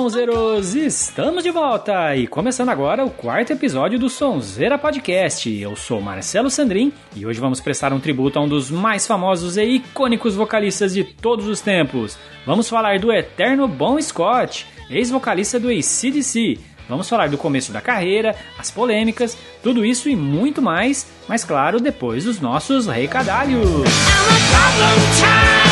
Sonzeiros! 0.00 0.74
Estamos 0.74 1.44
de 1.44 1.50
volta 1.50 2.16
e 2.16 2.26
começando 2.26 2.70
agora 2.70 3.04
o 3.04 3.10
quarto 3.10 3.52
episódio 3.52 3.98
do 3.98 4.08
Sonzeira 4.08 4.78
Podcast. 4.78 5.52
Eu 5.52 5.76
sou 5.76 6.00
Marcelo 6.00 6.48
Sandrin 6.48 6.90
e 7.14 7.26
hoje 7.26 7.38
vamos 7.38 7.60
prestar 7.60 7.92
um 7.92 8.00
tributo 8.00 8.38
a 8.38 8.42
um 8.42 8.48
dos 8.48 8.70
mais 8.70 9.06
famosos 9.06 9.58
e 9.58 9.62
icônicos 9.62 10.34
vocalistas 10.34 10.94
de 10.94 11.04
todos 11.04 11.46
os 11.46 11.60
tempos. 11.60 12.16
Vamos 12.46 12.66
falar 12.66 12.98
do 12.98 13.12
eterno 13.12 13.68
Bon 13.68 14.00
Scott, 14.00 14.66
ex-vocalista 14.88 15.60
do 15.60 15.68
ACDC. 15.68 16.58
Vamos 16.88 17.06
falar 17.06 17.28
do 17.28 17.36
começo 17.36 17.70
da 17.70 17.82
carreira, 17.82 18.34
as 18.58 18.70
polêmicas, 18.70 19.36
tudo 19.62 19.84
isso 19.84 20.08
e 20.08 20.16
muito 20.16 20.62
mais, 20.62 21.06
mas 21.28 21.44
claro, 21.44 21.78
depois 21.78 22.24
dos 22.24 22.40
nossos 22.40 22.86
recadalhos. 22.86 23.68
lembrando 23.68 25.69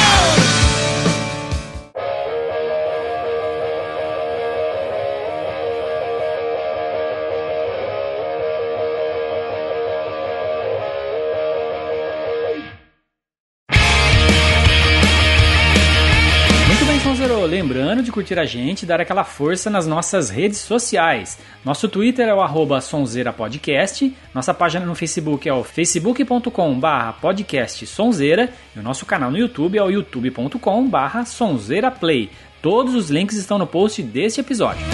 curtir 18.19 18.37
a 18.37 18.45
gente 18.45 18.83
e 18.83 18.87
dar 18.87 19.01
aquela 19.01 19.23
força 19.23 19.71
nas 19.71 19.87
nossas 19.87 20.29
redes 20.29 20.59
sociais. 20.59 21.39
Nosso 21.65 21.89
Twitter 21.89 22.27
é 22.27 22.35
o 22.35 22.41
arroba 22.41 22.81
sonzeirapodcast, 22.81 24.13
nossa 24.35 24.53
página 24.53 24.85
no 24.85 24.97
Facebook 24.97 25.49
é 25.49 25.53
o 25.53 25.63
facebook.com 25.63 26.81
barra 26.81 27.13
podcast 27.13 27.87
sonzeira 27.87 28.53
e 28.75 28.81
o 28.81 28.83
nosso 28.83 29.07
canal 29.07 29.31
no 29.31 29.39
YouTube 29.39 29.79
é 29.79 29.83
o 29.83 29.89
youtube.com 29.89 30.89
barra 30.89 31.25
sonzeiraplay. 31.25 32.29
Todos 32.61 32.97
os 32.97 33.09
links 33.09 33.37
estão 33.37 33.57
no 33.57 33.69
post 33.69 34.03
deste 34.03 34.41
episódio. 34.41 34.85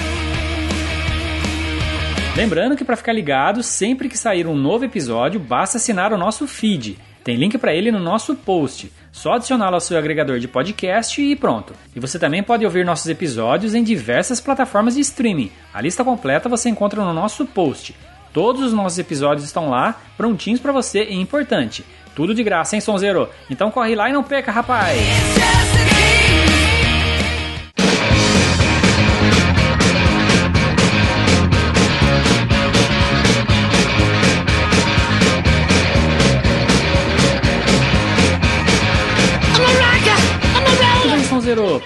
Lembrando 2.36 2.76
que 2.76 2.84
para 2.84 2.96
ficar 2.96 3.14
ligado, 3.14 3.62
sempre 3.62 4.06
que 4.06 4.18
sair 4.18 4.46
um 4.46 4.54
novo 4.54 4.84
episódio, 4.84 5.40
basta 5.40 5.78
assinar 5.78 6.12
o 6.12 6.18
nosso 6.18 6.46
feed. 6.46 6.98
Tem 7.22 7.36
link 7.36 7.56
para 7.56 7.74
ele 7.74 7.90
no 7.90 7.98
nosso 7.98 8.34
post. 8.34 8.92
Só 9.14 9.34
adicioná-lo 9.34 9.76
ao 9.76 9.80
seu 9.80 9.96
agregador 9.96 10.40
de 10.40 10.48
podcast 10.48 11.22
e 11.22 11.36
pronto. 11.36 11.72
E 11.94 12.00
você 12.00 12.18
também 12.18 12.42
pode 12.42 12.64
ouvir 12.64 12.84
nossos 12.84 13.06
episódios 13.06 13.72
em 13.72 13.84
diversas 13.84 14.40
plataformas 14.40 14.94
de 14.96 15.00
streaming. 15.02 15.52
A 15.72 15.80
lista 15.80 16.02
completa 16.02 16.48
você 16.48 16.68
encontra 16.68 17.00
no 17.00 17.12
nosso 17.12 17.46
post. 17.46 17.94
Todos 18.32 18.60
os 18.60 18.72
nossos 18.72 18.98
episódios 18.98 19.46
estão 19.46 19.70
lá, 19.70 20.00
prontinhos 20.16 20.58
para 20.58 20.72
você 20.72 21.04
e 21.04 21.14
importante. 21.14 21.84
Tudo 22.16 22.34
de 22.34 22.42
graça, 22.42 22.74
hein, 22.74 22.80
Sonzeiro? 22.80 23.30
Então 23.48 23.70
corre 23.70 23.94
lá 23.94 24.10
e 24.10 24.12
não 24.12 24.24
peca, 24.24 24.50
rapaz! 24.50 24.98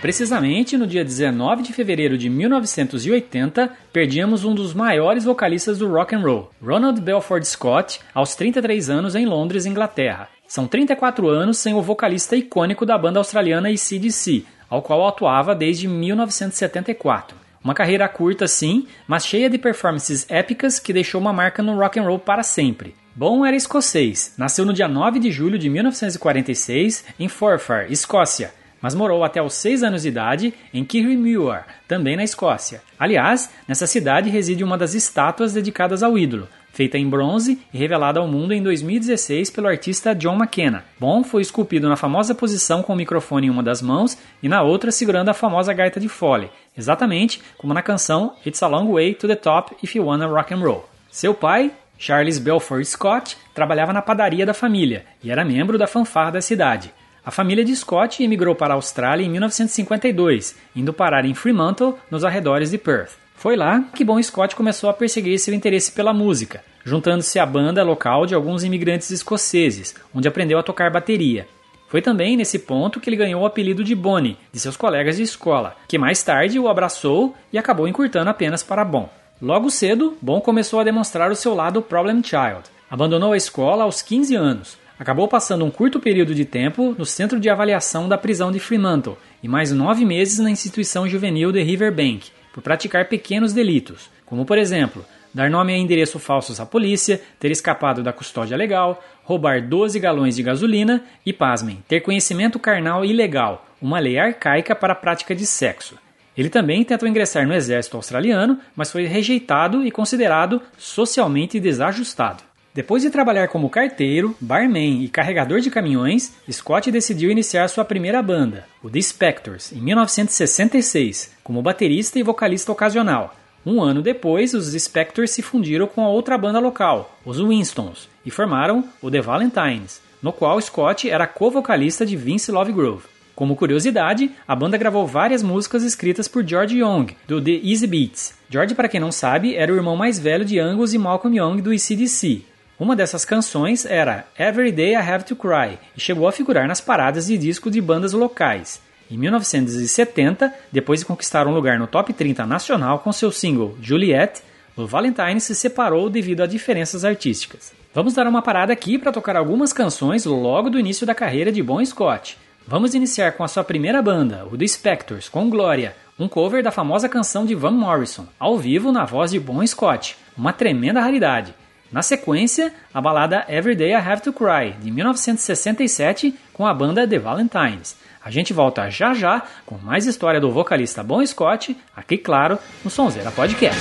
Precisamente 0.00 0.76
no 0.76 0.86
dia 0.86 1.04
19 1.04 1.64
de 1.64 1.72
fevereiro 1.72 2.16
de 2.16 2.30
1980, 2.30 3.68
perdíamos 3.92 4.44
um 4.44 4.54
dos 4.54 4.72
maiores 4.72 5.24
vocalistas 5.24 5.78
do 5.78 5.90
rock 5.90 6.14
and 6.14 6.20
roll, 6.20 6.50
Ronald 6.62 7.00
Belford 7.00 7.44
Scott, 7.44 7.98
aos 8.14 8.36
33 8.36 8.88
anos 8.90 9.16
em 9.16 9.26
Londres, 9.26 9.66
Inglaterra. 9.66 10.28
São 10.46 10.68
34 10.68 11.28
anos 11.28 11.58
sem 11.58 11.74
o 11.74 11.82
vocalista 11.82 12.36
icônico 12.36 12.86
da 12.86 12.96
banda 12.96 13.18
australiana 13.18 13.70
ACDC, 13.70 14.44
ao 14.70 14.82
qual 14.82 15.06
atuava 15.06 15.52
desde 15.52 15.88
1974. 15.88 17.36
Uma 17.62 17.74
carreira 17.74 18.08
curta 18.08 18.46
sim, 18.46 18.86
mas 19.06 19.26
cheia 19.26 19.50
de 19.50 19.58
performances 19.58 20.24
épicas 20.30 20.78
que 20.78 20.92
deixou 20.92 21.20
uma 21.20 21.32
marca 21.32 21.60
no 21.60 21.76
rock 21.76 21.98
and 21.98 22.04
roll 22.04 22.20
para 22.20 22.44
sempre. 22.44 22.94
Bom 23.16 23.44
era 23.44 23.56
escocês, 23.56 24.32
nasceu 24.38 24.64
no 24.64 24.72
dia 24.72 24.86
9 24.86 25.18
de 25.18 25.32
julho 25.32 25.58
de 25.58 25.68
1946 25.68 27.04
em 27.18 27.26
Forfar, 27.26 27.90
Escócia, 27.90 28.52
mas 28.80 28.94
morou 28.94 29.24
até 29.24 29.42
os 29.42 29.54
6 29.54 29.82
anos 29.82 30.02
de 30.02 30.08
idade 30.08 30.54
em 30.72 30.84
Kirriemuir, 30.84 31.64
também 31.86 32.16
na 32.16 32.24
Escócia. 32.24 32.82
Aliás, 32.98 33.50
nessa 33.66 33.86
cidade 33.86 34.30
reside 34.30 34.64
uma 34.64 34.78
das 34.78 34.94
estátuas 34.94 35.52
dedicadas 35.52 36.02
ao 36.02 36.18
ídolo, 36.18 36.48
feita 36.72 36.96
em 36.96 37.08
bronze 37.08 37.58
e 37.72 37.78
revelada 37.78 38.20
ao 38.20 38.28
mundo 38.28 38.52
em 38.52 38.62
2016 38.62 39.50
pelo 39.50 39.66
artista 39.66 40.14
John 40.14 40.36
McKenna. 40.36 40.84
Bon 40.98 41.24
foi 41.24 41.42
esculpido 41.42 41.88
na 41.88 41.96
famosa 41.96 42.34
posição 42.34 42.82
com 42.82 42.92
o 42.92 42.96
microfone 42.96 43.48
em 43.48 43.50
uma 43.50 43.62
das 43.62 43.82
mãos 43.82 44.16
e 44.42 44.48
na 44.48 44.62
outra 44.62 44.92
segurando 44.92 45.28
a 45.28 45.34
famosa 45.34 45.72
gaita 45.72 45.98
de 45.98 46.08
fole, 46.08 46.50
exatamente 46.76 47.42
como 47.56 47.74
na 47.74 47.82
canção 47.82 48.34
It's 48.46 48.62
a 48.62 48.68
Long 48.68 48.92
Way 48.92 49.14
to 49.14 49.26
the 49.26 49.36
Top 49.36 49.74
If 49.82 49.96
You 49.96 50.06
Wanna 50.06 50.26
Rock 50.26 50.54
and 50.54 50.58
Roll. 50.58 50.88
Seu 51.10 51.34
pai, 51.34 51.72
Charles 51.98 52.38
Belford 52.38 52.84
Scott, 52.84 53.36
trabalhava 53.52 53.92
na 53.92 54.00
padaria 54.00 54.46
da 54.46 54.54
família 54.54 55.04
e 55.22 55.32
era 55.32 55.44
membro 55.44 55.76
da 55.76 55.86
fanfarra 55.88 56.30
da 56.30 56.40
cidade. 56.40 56.92
A 57.28 57.30
família 57.30 57.62
de 57.62 57.76
Scott 57.76 58.22
emigrou 58.22 58.54
para 58.54 58.72
a 58.72 58.76
Austrália 58.76 59.22
em 59.22 59.28
1952, 59.28 60.56
indo 60.74 60.94
parar 60.94 61.26
em 61.26 61.34
Fremantle, 61.34 61.98
nos 62.10 62.24
arredores 62.24 62.70
de 62.70 62.78
Perth. 62.78 63.18
Foi 63.34 63.54
lá 63.54 63.84
que 63.94 64.02
Bon 64.02 64.22
Scott 64.22 64.56
começou 64.56 64.88
a 64.88 64.94
perseguir 64.94 65.38
seu 65.38 65.52
interesse 65.52 65.92
pela 65.92 66.14
música, 66.14 66.64
juntando-se 66.82 67.38
à 67.38 67.44
banda 67.44 67.84
local 67.84 68.24
de 68.24 68.34
alguns 68.34 68.64
imigrantes 68.64 69.10
escoceses, 69.10 69.94
onde 70.14 70.26
aprendeu 70.26 70.58
a 70.58 70.62
tocar 70.62 70.90
bateria. 70.90 71.46
Foi 71.88 72.00
também 72.00 72.34
nesse 72.34 72.60
ponto 72.60 72.98
que 72.98 73.10
ele 73.10 73.16
ganhou 73.16 73.42
o 73.42 73.46
apelido 73.46 73.84
de 73.84 73.94
Bonnie, 73.94 74.38
de 74.50 74.58
seus 74.58 74.74
colegas 74.78 75.18
de 75.18 75.22
escola, 75.22 75.76
que 75.86 75.98
mais 75.98 76.22
tarde 76.22 76.58
o 76.58 76.66
abraçou 76.66 77.36
e 77.52 77.58
acabou 77.58 77.86
encurtando 77.86 78.30
apenas 78.30 78.62
para 78.62 78.82
Bon. 78.82 79.06
Logo 79.42 79.68
cedo, 79.68 80.16
Bon 80.22 80.40
começou 80.40 80.80
a 80.80 80.84
demonstrar 80.84 81.30
o 81.30 81.36
seu 81.36 81.54
lado 81.54 81.82
Problem 81.82 82.22
Child. 82.24 82.70
Abandonou 82.90 83.34
a 83.34 83.36
escola 83.36 83.84
aos 83.84 84.00
15 84.00 84.34
anos, 84.34 84.78
Acabou 84.98 85.28
passando 85.28 85.64
um 85.64 85.70
curto 85.70 86.00
período 86.00 86.34
de 86.34 86.44
tempo 86.44 86.92
no 86.98 87.06
centro 87.06 87.38
de 87.38 87.48
avaliação 87.48 88.08
da 88.08 88.18
prisão 88.18 88.50
de 88.50 88.58
Fremantle 88.58 89.16
e 89.40 89.46
mais 89.46 89.70
nove 89.70 90.04
meses 90.04 90.40
na 90.40 90.50
instituição 90.50 91.08
juvenil 91.08 91.52
de 91.52 91.62
Riverbank, 91.62 92.32
por 92.52 92.62
praticar 92.62 93.08
pequenos 93.08 93.52
delitos, 93.52 94.10
como 94.26 94.44
por 94.44 94.58
exemplo, 94.58 95.04
dar 95.32 95.48
nome 95.48 95.72
a 95.72 95.76
endereço 95.76 96.18
falsos 96.18 96.58
à 96.58 96.66
polícia, 96.66 97.22
ter 97.38 97.52
escapado 97.52 98.02
da 98.02 98.12
custódia 98.12 98.56
legal, 98.56 99.00
roubar 99.22 99.62
12 99.62 100.00
galões 100.00 100.34
de 100.34 100.42
gasolina 100.42 101.04
e, 101.24 101.32
pasmem, 101.32 101.82
ter 101.86 102.00
conhecimento 102.00 102.58
carnal 102.58 103.04
ilegal, 103.04 103.68
uma 103.80 104.00
lei 104.00 104.18
arcaica 104.18 104.74
para 104.74 104.94
a 104.94 104.96
prática 104.96 105.32
de 105.32 105.46
sexo. 105.46 105.96
Ele 106.36 106.48
também 106.48 106.82
tentou 106.82 107.08
ingressar 107.08 107.46
no 107.46 107.54
exército 107.54 107.96
australiano, 107.96 108.58
mas 108.74 108.90
foi 108.90 109.04
rejeitado 109.04 109.86
e 109.86 109.92
considerado 109.92 110.60
socialmente 110.76 111.60
desajustado. 111.60 112.47
Depois 112.78 113.02
de 113.02 113.10
trabalhar 113.10 113.48
como 113.48 113.68
carteiro, 113.68 114.36
barman 114.40 115.02
e 115.02 115.08
carregador 115.08 115.58
de 115.58 115.68
caminhões, 115.68 116.32
Scott 116.48 116.92
decidiu 116.92 117.28
iniciar 117.28 117.66
sua 117.66 117.84
primeira 117.84 118.22
banda, 118.22 118.66
o 118.80 118.88
The 118.88 119.02
Spectors, 119.02 119.72
em 119.72 119.80
1966, 119.80 121.32
como 121.42 121.60
baterista 121.60 122.20
e 122.20 122.22
vocalista 122.22 122.70
ocasional. 122.70 123.34
Um 123.66 123.82
ano 123.82 124.00
depois, 124.00 124.54
os 124.54 124.80
Spectors 124.80 125.32
se 125.32 125.42
fundiram 125.42 125.88
com 125.88 126.04
a 126.04 126.08
outra 126.08 126.38
banda 126.38 126.60
local, 126.60 127.18
os 127.24 127.40
Winstons, 127.40 128.08
e 128.24 128.30
formaram 128.30 128.84
o 129.02 129.10
The 129.10 129.22
Valentines, 129.22 130.00
no 130.22 130.32
qual 130.32 130.60
Scott 130.60 131.10
era 131.10 131.26
co-vocalista 131.26 132.06
de 132.06 132.16
Vince 132.16 132.52
Lovegrove. 132.52 133.08
Como 133.34 133.56
curiosidade, 133.56 134.30
a 134.46 134.54
banda 134.54 134.78
gravou 134.78 135.04
várias 135.04 135.42
músicas 135.42 135.82
escritas 135.82 136.28
por 136.28 136.46
George 136.46 136.78
Young, 136.78 137.08
do 137.26 137.42
The 137.42 137.58
Easy 137.60 137.88
Beats. 137.88 138.34
George, 138.48 138.76
para 138.76 138.88
quem 138.88 139.00
não 139.00 139.10
sabe, 139.10 139.56
era 139.56 139.72
o 139.72 139.76
irmão 139.76 139.96
mais 139.96 140.16
velho 140.16 140.44
de 140.44 140.60
Angus 140.60 140.94
e 140.94 140.98
Malcolm 140.98 141.36
Young 141.36 141.60
do 141.60 141.72
ECDC, 141.74 142.44
uma 142.78 142.94
dessas 142.94 143.24
canções 143.24 143.84
era 143.84 144.24
Every 144.38 144.70
Day 144.70 144.92
I 144.92 144.96
Have 144.96 145.24
to 145.24 145.34
Cry 145.34 145.78
e 145.96 146.00
chegou 146.00 146.28
a 146.28 146.32
figurar 146.32 146.68
nas 146.68 146.80
paradas 146.80 147.26
de 147.26 147.36
disco 147.36 147.70
de 147.70 147.80
bandas 147.80 148.12
locais. 148.12 148.80
Em 149.10 149.16
1970, 149.16 150.54
depois 150.70 151.00
de 151.00 151.06
conquistar 151.06 151.48
um 151.48 151.52
lugar 151.52 151.78
no 151.78 151.88
top 151.88 152.12
30 152.12 152.46
nacional 152.46 153.00
com 153.00 153.10
seu 153.10 153.32
single 153.32 153.76
Juliet, 153.82 154.42
o 154.76 154.86
Valentine 154.86 155.40
se 155.40 155.56
separou 155.56 156.08
devido 156.08 156.42
a 156.42 156.46
diferenças 156.46 157.04
artísticas. 157.04 157.72
Vamos 157.92 158.14
dar 158.14 158.28
uma 158.28 158.42
parada 158.42 158.72
aqui 158.72 158.96
para 158.96 159.10
tocar 159.10 159.34
algumas 159.34 159.72
canções 159.72 160.24
logo 160.24 160.70
do 160.70 160.78
início 160.78 161.04
da 161.04 161.16
carreira 161.16 161.50
de 161.50 161.60
Bon 161.60 161.84
Scott. 161.84 162.38
Vamos 162.64 162.94
iniciar 162.94 163.32
com 163.32 163.42
a 163.42 163.48
sua 163.48 163.64
primeira 163.64 164.00
banda, 164.00 164.46
o 164.52 164.56
The 164.56 164.66
Spectors, 164.68 165.28
com 165.28 165.50
Glória, 165.50 165.96
um 166.16 166.28
cover 166.28 166.62
da 166.62 166.70
famosa 166.70 167.08
canção 167.08 167.44
de 167.44 167.56
Van 167.56 167.72
Morrison, 167.72 168.26
ao 168.38 168.56
vivo 168.56 168.92
na 168.92 169.04
voz 169.04 169.32
de 169.32 169.40
Bon 169.40 169.66
Scott, 169.66 170.16
uma 170.36 170.52
tremenda 170.52 171.00
raridade. 171.00 171.54
Na 171.90 172.02
sequência, 172.02 172.72
a 172.92 173.00
balada 173.00 173.46
Every 173.48 173.74
Day 173.74 173.92
I 173.92 173.94
Have 173.94 174.20
to 174.22 174.32
Cry, 174.32 174.72
de 174.78 174.90
1967, 174.90 176.34
com 176.52 176.66
a 176.66 176.74
banda 176.74 177.08
The 177.08 177.18
Valentines. 177.18 177.96
A 178.22 178.30
gente 178.30 178.52
volta 178.52 178.90
já 178.90 179.14
já 179.14 179.42
com 179.64 179.78
mais 179.78 180.04
história 180.04 180.38
do 180.38 180.50
vocalista 180.50 181.02
Bon 181.02 181.24
Scott, 181.24 181.74
aqui, 181.96 182.18
claro, 182.18 182.58
no 182.84 182.90
Sonzeira 182.90 183.30
Podcast. 183.30 183.80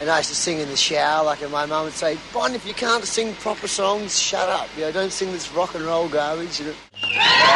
And 0.00 0.10
I 0.10 0.18
used 0.18 0.30
to 0.30 0.34
sing 0.34 0.58
in 0.58 0.68
the 0.68 0.76
shower, 0.76 1.24
like, 1.24 1.42
and 1.42 1.52
my 1.52 1.64
mum 1.64 1.84
would 1.84 1.94
say, 1.94 2.18
Bon, 2.32 2.52
if 2.52 2.66
you 2.66 2.74
can't 2.74 3.06
sing 3.06 3.32
proper 3.36 3.68
songs, 3.68 4.18
shut 4.20 4.48
up. 4.48 4.68
You 4.76 4.84
know, 4.84 4.92
don't 4.92 5.12
sing 5.12 5.32
this 5.32 5.50
rock 5.54 5.76
and 5.76 5.84
roll 5.84 6.08
garbage. 6.08 6.60
You 6.60 6.66
know? 6.66 7.53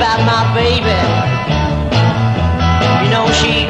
about 0.00 0.24
my 0.24 0.54
baby. 0.54 0.96
You 3.04 3.10
know 3.10 3.30
she 3.32 3.69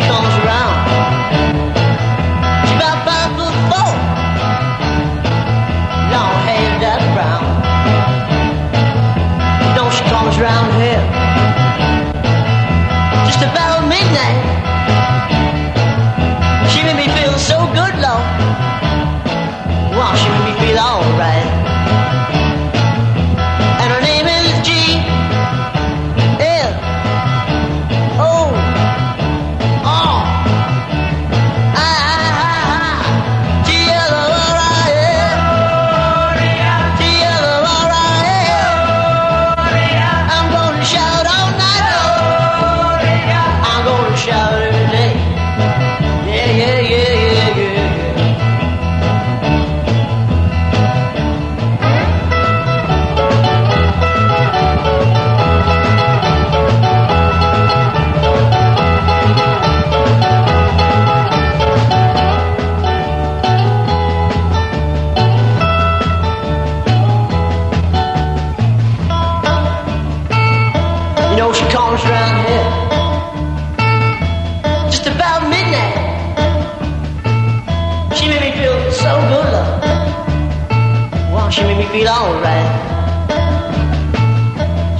feel 81.93 82.09
alright. 82.09 82.71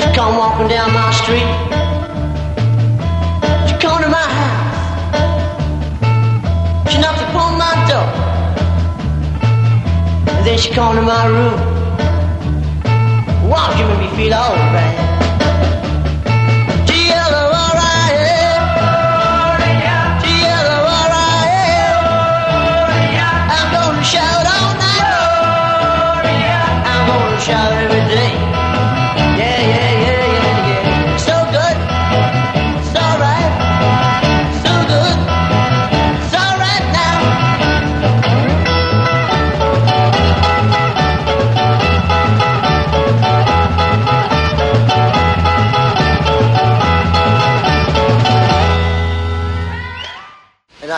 She 0.01 0.07
come 0.13 0.37
walking 0.37 0.67
down 0.69 0.93
my 0.93 1.11
street. 1.13 1.51
She 3.69 3.75
come 3.79 4.03
to 4.03 4.09
my 4.09 4.27
house. 4.41 4.77
She 6.91 6.99
knocked 7.01 7.23
upon 7.23 7.59
my 7.59 7.75
door. 7.89 8.09
And 10.35 10.47
then 10.47 10.59
she 10.59 10.71
come 10.73 10.97
to 10.97 11.03
my 11.03 11.27
room. 11.27 11.59
Wow, 13.49 13.73
you 13.79 13.87
make 13.87 14.01
me 14.11 14.17
feel 14.17 14.35
alright. 14.35 15.10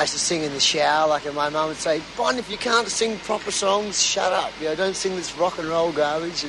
used 0.03 0.13
to 0.15 0.19
sing 0.19 0.43
in 0.43 0.53
the 0.53 0.61
shower. 0.61 1.09
Like, 1.09 1.27
and 1.27 1.35
my 1.35 1.49
mum 1.49 1.69
would 1.69 1.77
say, 1.77 2.03
Bon, 2.17 2.39
if 2.39 2.51
you 2.51 2.59
can't 2.59 2.89
sing 2.89 3.19
proper 3.19 3.51
songs, 3.51 4.03
shut 4.03 4.33
up. 4.33 4.53
You 4.61 4.69
know, 4.69 4.75
don't 4.75 4.97
sing 4.97 5.17
this 5.17 5.37
rock 5.37 5.59
and 5.59 5.69
roll 5.69 5.93
garbage. 5.93 6.45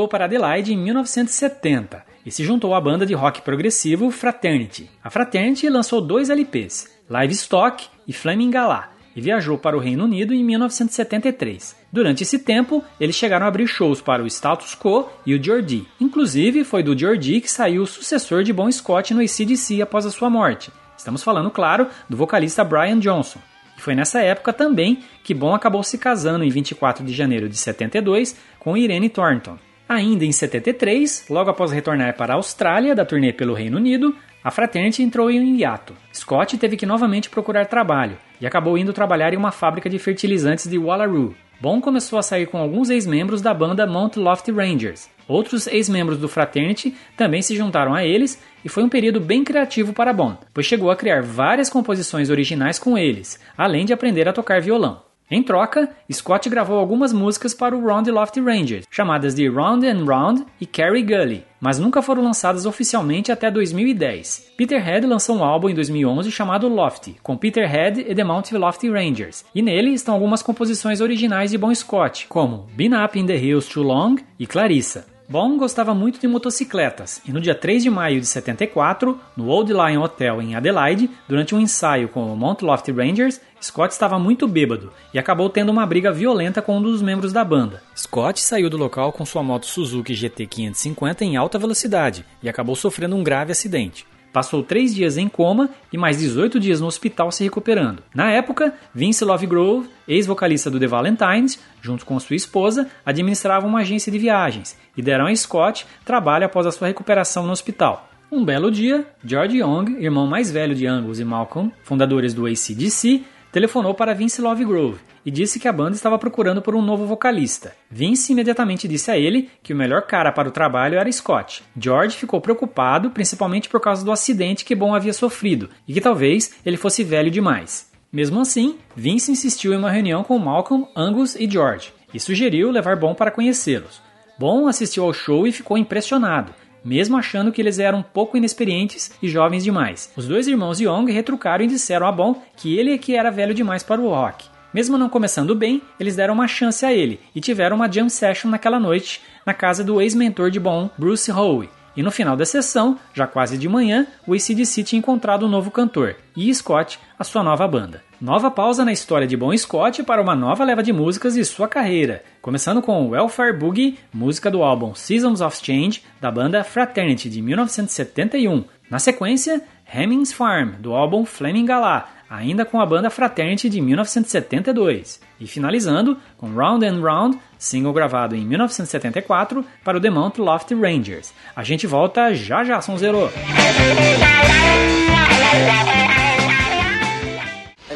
Mudou 0.00 0.08
para 0.08 0.24
Adelaide 0.24 0.72
em 0.72 0.78
1970 0.78 2.02
e 2.24 2.30
se 2.30 2.42
juntou 2.42 2.74
à 2.74 2.80
banda 2.80 3.04
de 3.04 3.12
rock 3.12 3.42
progressivo 3.42 4.10
Fraternity. 4.10 4.90
A 5.04 5.10
Fraternity 5.10 5.68
lançou 5.68 6.00
dois 6.00 6.30
LPs, 6.30 6.88
Livestock 7.10 7.86
e 8.08 8.12
Flaming 8.14 8.50
Gala, 8.50 8.88
e 9.14 9.20
viajou 9.20 9.58
para 9.58 9.76
o 9.76 9.80
Reino 9.80 10.04
Unido 10.04 10.32
em 10.32 10.42
1973. 10.42 11.76
Durante 11.92 12.22
esse 12.22 12.38
tempo, 12.38 12.82
eles 12.98 13.14
chegaram 13.14 13.44
a 13.44 13.48
abrir 13.50 13.66
shows 13.66 14.00
para 14.00 14.22
o 14.22 14.26
Status 14.26 14.74
Quo 14.74 15.06
e 15.26 15.34
o 15.34 15.42
Geordie. 15.42 15.86
Inclusive, 16.00 16.64
foi 16.64 16.82
do 16.82 16.98
Geordie 16.98 17.42
que 17.42 17.50
saiu 17.50 17.82
o 17.82 17.86
sucessor 17.86 18.42
de 18.42 18.54
Bon 18.54 18.72
Scott 18.72 19.12
no 19.12 19.20
ACDC 19.20 19.82
após 19.82 20.06
a 20.06 20.10
sua 20.10 20.30
morte. 20.30 20.72
Estamos 20.96 21.22
falando, 21.22 21.50
claro, 21.50 21.88
do 22.08 22.16
vocalista 22.16 22.64
Brian 22.64 22.98
Johnson. 22.98 23.40
E 23.76 23.82
foi 23.82 23.94
nessa 23.94 24.20
época 24.20 24.52
também 24.52 25.00
que 25.22 25.34
Bon 25.34 25.54
acabou 25.54 25.82
se 25.82 25.98
casando 25.98 26.44
em 26.44 26.48
24 26.48 27.04
de 27.04 27.12
janeiro 27.12 27.50
de 27.50 27.56
72 27.58 28.36
com 28.58 28.76
Irene 28.76 29.10
Thornton. 29.10 29.58
Ainda 29.90 30.24
em 30.24 30.30
73, 30.30 31.24
logo 31.28 31.50
após 31.50 31.72
retornar 31.72 32.16
para 32.16 32.32
a 32.32 32.36
Austrália 32.36 32.94
da 32.94 33.04
turnê 33.04 33.32
pelo 33.32 33.54
Reino 33.54 33.76
Unido, 33.76 34.14
a 34.44 34.48
Fraternity 34.48 35.02
entrou 35.02 35.28
em 35.28 35.40
um 35.40 35.56
hiato. 35.56 35.96
Scott 36.14 36.56
teve 36.58 36.76
que 36.76 36.86
novamente 36.86 37.28
procurar 37.28 37.66
trabalho 37.66 38.16
e 38.40 38.46
acabou 38.46 38.78
indo 38.78 38.92
trabalhar 38.92 39.34
em 39.34 39.36
uma 39.36 39.50
fábrica 39.50 39.90
de 39.90 39.98
fertilizantes 39.98 40.70
de 40.70 40.78
Wallaroo. 40.78 41.34
Bon 41.60 41.80
começou 41.80 42.20
a 42.20 42.22
sair 42.22 42.46
com 42.46 42.58
alguns 42.58 42.88
ex-membros 42.88 43.42
da 43.42 43.52
banda 43.52 43.84
Mount 43.84 44.14
Lofty 44.14 44.52
Rangers. 44.52 45.10
Outros 45.26 45.66
ex-membros 45.66 46.18
do 46.18 46.28
Fraternity 46.28 46.94
também 47.16 47.42
se 47.42 47.56
juntaram 47.56 47.92
a 47.92 48.04
eles 48.04 48.40
e 48.64 48.68
foi 48.68 48.84
um 48.84 48.88
período 48.88 49.18
bem 49.18 49.42
criativo 49.42 49.92
para 49.92 50.12
Bon, 50.12 50.38
pois 50.54 50.66
chegou 50.66 50.92
a 50.92 50.96
criar 50.96 51.20
várias 51.20 51.68
composições 51.68 52.30
originais 52.30 52.78
com 52.78 52.96
eles, 52.96 53.40
além 53.58 53.84
de 53.84 53.92
aprender 53.92 54.28
a 54.28 54.32
tocar 54.32 54.60
violão. 54.60 55.09
Em 55.30 55.44
troca, 55.44 55.88
Scott 56.12 56.48
gravou 56.48 56.76
algumas 56.76 57.12
músicas 57.12 57.54
para 57.54 57.76
o 57.76 57.86
Round 57.86 58.10
Lofty 58.10 58.40
Rangers, 58.40 58.84
chamadas 58.90 59.32
de 59.32 59.48
Round 59.48 59.86
and 59.86 60.04
Round 60.04 60.44
e 60.60 60.66
Carrie 60.66 61.04
Gully, 61.04 61.44
mas 61.60 61.78
nunca 61.78 62.02
foram 62.02 62.24
lançadas 62.24 62.66
oficialmente 62.66 63.30
até 63.30 63.48
2010. 63.48 64.54
Peterhead 64.56 65.06
lançou 65.06 65.36
um 65.36 65.44
álbum 65.44 65.68
em 65.68 65.74
2011 65.74 66.32
chamado 66.32 66.66
Lofty, 66.66 67.16
com 67.22 67.36
Peterhead 67.36 68.00
e 68.00 68.12
The 68.12 68.24
Mount 68.24 68.50
Lofty 68.50 68.90
Rangers, 68.90 69.44
e 69.54 69.62
nele 69.62 69.92
estão 69.92 70.14
algumas 70.14 70.42
composições 70.42 71.00
originais 71.00 71.52
de 71.52 71.58
Bon 71.58 71.72
Scott, 71.72 72.26
como 72.28 72.66
Been 72.74 72.94
Up 72.94 73.16
in 73.16 73.26
the 73.26 73.36
Hills 73.36 73.72
Too 73.72 73.84
Long 73.84 74.16
e 74.36 74.48
Clarissa. 74.48 75.19
Bon 75.30 75.56
gostava 75.56 75.94
muito 75.94 76.18
de 76.18 76.26
motocicletas 76.26 77.22
e 77.24 77.32
no 77.32 77.40
dia 77.40 77.54
3 77.54 77.84
de 77.84 77.88
maio 77.88 78.18
de 78.18 78.26
74, 78.26 79.16
no 79.36 79.46
Old 79.46 79.72
Lion 79.72 80.02
Hotel 80.02 80.42
em 80.42 80.56
Adelaide, 80.56 81.08
durante 81.28 81.54
um 81.54 81.60
ensaio 81.60 82.08
com 82.08 82.32
o 82.32 82.36
Mount 82.36 82.62
Lofty 82.62 82.90
Rangers, 82.90 83.40
Scott 83.62 83.92
estava 83.92 84.18
muito 84.18 84.48
bêbado 84.48 84.92
e 85.14 85.20
acabou 85.20 85.48
tendo 85.48 85.70
uma 85.70 85.86
briga 85.86 86.10
violenta 86.10 86.60
com 86.60 86.78
um 86.78 86.82
dos 86.82 87.00
membros 87.00 87.32
da 87.32 87.44
banda. 87.44 87.80
Scott 87.96 88.40
saiu 88.40 88.68
do 88.68 88.76
local 88.76 89.12
com 89.12 89.24
sua 89.24 89.40
moto 89.40 89.66
Suzuki 89.66 90.14
GT 90.14 90.46
550 90.46 91.24
em 91.24 91.36
alta 91.36 91.60
velocidade 91.60 92.24
e 92.42 92.48
acabou 92.48 92.74
sofrendo 92.74 93.14
um 93.14 93.22
grave 93.22 93.52
acidente. 93.52 94.04
Passou 94.32 94.62
três 94.62 94.94
dias 94.94 95.16
em 95.16 95.28
coma 95.28 95.70
e 95.92 95.98
mais 95.98 96.18
18 96.18 96.60
dias 96.60 96.80
no 96.80 96.86
hospital 96.86 97.32
se 97.32 97.42
recuperando. 97.42 98.02
Na 98.14 98.30
época, 98.30 98.72
Vince 98.94 99.24
Lovegrove, 99.24 99.88
ex-vocalista 100.06 100.70
do 100.70 100.78
The 100.78 100.86
Valentines, 100.86 101.58
junto 101.82 102.06
com 102.06 102.18
sua 102.20 102.36
esposa, 102.36 102.88
administrava 103.04 103.66
uma 103.66 103.80
agência 103.80 104.12
de 104.12 104.18
viagens 104.18 104.76
e 105.00 105.02
deram 105.02 105.26
a 105.26 105.34
Scott 105.34 105.86
trabalho 106.04 106.44
após 106.44 106.66
a 106.66 106.70
sua 106.70 106.88
recuperação 106.88 107.46
no 107.46 107.52
hospital. 107.52 108.08
Um 108.30 108.44
belo 108.44 108.70
dia, 108.70 109.06
George 109.24 109.58
Young, 109.58 109.96
irmão 109.98 110.26
mais 110.26 110.52
velho 110.52 110.74
de 110.74 110.86
Angus 110.86 111.18
e 111.18 111.24
Malcolm, 111.24 111.72
fundadores 111.82 112.32
do 112.32 112.46
ACDC, 112.46 113.24
telefonou 113.50 113.94
para 113.94 114.14
Vince 114.14 114.40
Lovegrove 114.40 115.00
e 115.24 115.30
disse 115.30 115.58
que 115.58 115.66
a 115.66 115.72
banda 115.72 115.96
estava 115.96 116.18
procurando 116.18 116.62
por 116.62 116.76
um 116.76 116.82
novo 116.82 117.06
vocalista. 117.06 117.74
Vince 117.90 118.32
imediatamente 118.32 118.86
disse 118.86 119.10
a 119.10 119.18
ele 119.18 119.50
que 119.62 119.72
o 119.72 119.76
melhor 119.76 120.02
cara 120.02 120.30
para 120.30 120.48
o 120.48 120.52
trabalho 120.52 120.98
era 120.98 121.10
Scott. 121.10 121.62
George 121.76 122.16
ficou 122.16 122.40
preocupado, 122.40 123.10
principalmente 123.10 123.68
por 123.68 123.80
causa 123.80 124.04
do 124.04 124.12
acidente 124.12 124.64
que 124.64 124.76
Bon 124.76 124.94
havia 124.94 125.12
sofrido 125.12 125.70
e 125.88 125.94
que 125.94 126.00
talvez 126.00 126.52
ele 126.64 126.76
fosse 126.76 127.02
velho 127.02 127.30
demais. 127.30 127.90
Mesmo 128.12 128.40
assim, 128.40 128.76
Vince 128.94 129.32
insistiu 129.32 129.72
em 129.72 129.76
uma 129.76 129.90
reunião 129.90 130.22
com 130.22 130.38
Malcolm, 130.38 130.86
Angus 130.94 131.34
e 131.36 131.50
George 131.50 131.92
e 132.12 132.20
sugeriu 132.20 132.70
levar 132.70 132.96
Bon 132.96 133.14
para 133.14 133.30
conhecê-los. 133.30 134.02
Bon 134.40 134.66
assistiu 134.66 135.04
ao 135.04 135.12
show 135.12 135.46
e 135.46 135.52
ficou 135.52 135.76
impressionado 135.76 136.54
mesmo 136.82 137.14
achando 137.14 137.52
que 137.52 137.60
eles 137.60 137.78
eram 137.78 138.02
pouco 138.02 138.38
inexperientes 138.38 139.12
e 139.22 139.28
jovens 139.28 139.62
demais. 139.62 140.10
Os 140.16 140.26
dois 140.26 140.48
irmãos 140.48 140.80
Young 140.80 141.12
retrucaram 141.12 141.62
e 141.62 141.68
disseram 141.68 142.06
a 142.06 142.10
Bon 142.10 142.34
que 142.56 142.78
ele 142.78 142.94
é 142.94 142.96
que 142.96 143.14
era 143.14 143.30
velho 143.30 143.52
demais 143.52 143.82
para 143.82 144.00
o 144.00 144.08
rock. 144.08 144.46
Mesmo 144.72 144.96
não 144.96 145.10
começando 145.10 145.54
bem, 145.54 145.82
eles 146.00 146.16
deram 146.16 146.32
uma 146.32 146.48
chance 146.48 146.86
a 146.86 146.90
ele 146.90 147.20
e 147.34 147.40
tiveram 147.42 147.76
uma 147.76 147.92
jam 147.92 148.08
session 148.08 148.48
naquela 148.48 148.80
noite 148.80 149.20
na 149.44 149.52
casa 149.52 149.84
do 149.84 150.00
ex-mentor 150.00 150.50
de 150.50 150.58
Bon, 150.58 150.88
Bruce 150.96 151.30
Howe. 151.30 151.68
E 151.94 152.02
no 152.02 152.10
final 152.10 152.34
da 152.34 152.46
sessão, 152.46 152.98
já 153.12 153.26
quase 153.26 153.58
de 153.58 153.68
manhã, 153.68 154.06
o 154.26 154.32
ACDC 154.32 154.84
tinha 154.84 155.00
encontrado 155.00 155.44
um 155.44 155.50
novo 155.50 155.70
cantor, 155.70 156.16
e 156.34 156.54
Scott, 156.54 156.98
a 157.18 157.24
sua 157.24 157.42
nova 157.42 157.68
banda. 157.68 158.02
Nova 158.20 158.50
pausa 158.50 158.84
na 158.84 158.92
história 158.92 159.26
de 159.26 159.34
Bon 159.34 159.56
Scott 159.56 160.02
para 160.02 160.20
uma 160.20 160.36
nova 160.36 160.62
leva 160.62 160.82
de 160.82 160.92
músicas 160.92 161.32
de 161.32 161.42
sua 161.42 161.66
carreira, 161.66 162.22
começando 162.42 162.82
com 162.82 163.08
Welfare 163.08 163.56
Boogie, 163.56 163.98
música 164.12 164.50
do 164.50 164.62
álbum 164.62 164.94
Seasons 164.94 165.40
of 165.40 165.56
Change, 165.56 166.02
da 166.20 166.30
banda 166.30 166.62
Fraternity, 166.62 167.30
de 167.30 167.40
1971. 167.40 168.62
Na 168.90 168.98
sequência, 168.98 169.62
Hemmings 169.90 170.34
Farm, 170.34 170.72
do 170.80 170.92
álbum 170.92 171.24
Flaming 171.24 171.64
Gala, 171.64 172.08
ainda 172.28 172.66
com 172.66 172.78
a 172.78 172.84
banda 172.84 173.08
Fraternity 173.08 173.70
de 173.70 173.80
1972. 173.80 175.18
E 175.40 175.46
finalizando 175.46 176.18
com 176.36 176.52
Round 176.52 176.84
and 176.84 177.00
Round, 177.00 177.38
single 177.58 177.94
gravado 177.94 178.36
em 178.36 178.44
1974 178.44 179.64
para 179.82 179.96
o 179.96 180.00
The 180.00 180.10
Mount 180.10 180.36
Lofty 180.36 180.74
Rangers. 180.74 181.32
A 181.56 181.64
gente 181.64 181.86
volta 181.86 182.34
já 182.34 182.64
já, 182.64 182.82
Sonzero! 182.82 183.30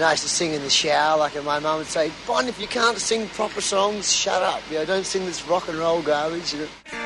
And 0.05 0.11
I 0.11 0.13
used 0.13 0.25
to 0.25 0.29
sing 0.29 0.53
in 0.53 0.61
the 0.61 0.69
shower, 0.69 1.17
like 1.17 1.35
my 1.45 1.59
mum 1.59 1.79
would 1.79 1.87
say, 1.87 2.13
Bon, 2.27 2.47
if 2.47 2.61
you 2.61 2.67
can't 2.67 2.99
sing 2.99 3.27
proper 3.29 3.63
songs, 3.63 4.15
shut 4.15 4.43
up. 4.43 4.61
You 4.71 4.77
know, 4.77 4.85
don't 4.85 5.07
sing 5.07 5.25
this 5.25 5.49
rock 5.49 5.67
and 5.67 5.79
roll 5.79 6.03
garbage. 6.03 6.53
You 6.53 6.69
know. 6.93 7.04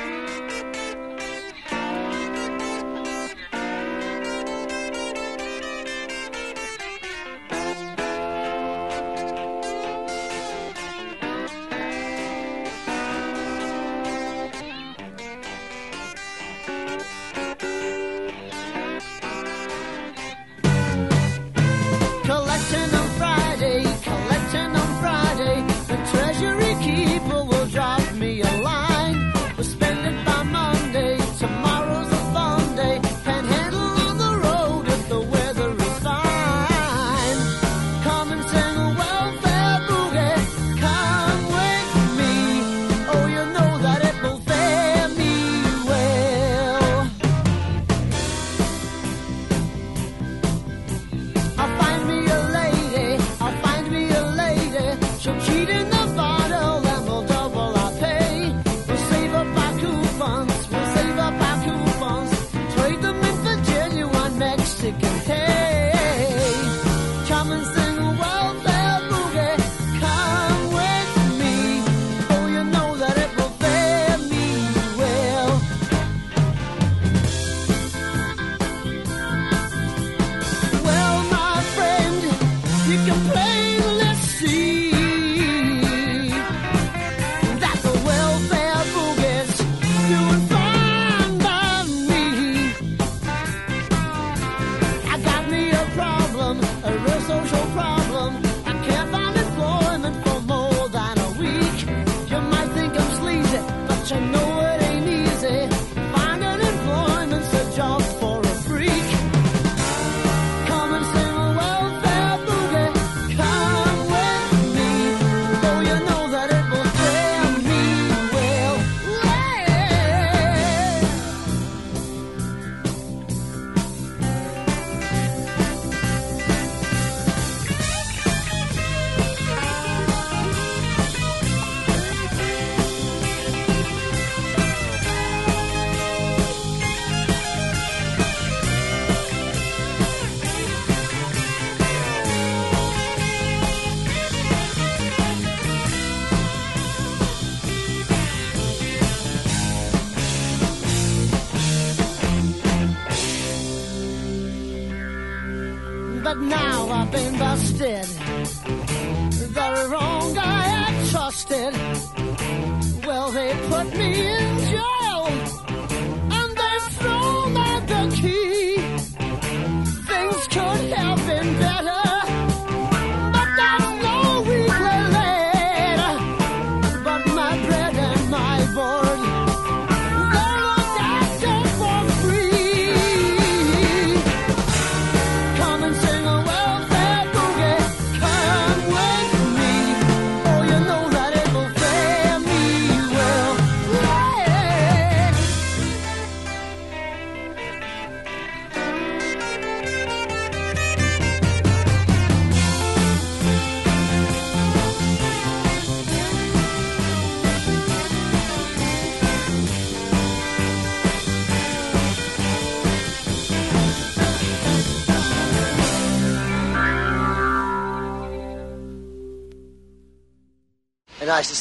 play. 83.26 83.67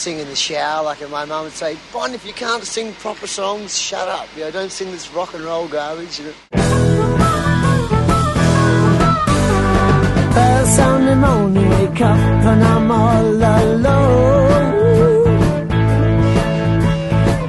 Sing 0.07 0.19
in 0.19 0.29
the 0.29 0.35
shower, 0.37 0.85
like 0.85 1.01
and 1.01 1.11
my 1.11 1.25
mum 1.25 1.43
would 1.43 1.51
say, 1.51 1.75
Bon, 1.91 2.13
if 2.13 2.25
you 2.25 2.31
can't 2.31 2.63
sing 2.63 2.93
proper 2.93 3.27
songs, 3.27 3.77
shut 3.77 4.07
up. 4.07 4.27
You 4.37 4.43
know, 4.45 4.51
don't 4.51 4.71
sing 4.71 4.89
this 4.91 5.11
rock 5.13 5.33
and 5.33 5.43
roll 5.43 5.67
garbage. 5.67 6.19
You 6.19 6.27
know. 6.27 6.33
First 10.35 10.75
Sunday 10.77 11.15
morning, 11.15 11.69
wake 11.71 12.01
up 12.11 12.45
and 12.51 12.63
I'm 12.63 12.89
all 12.89 13.35
alone. 13.59 14.77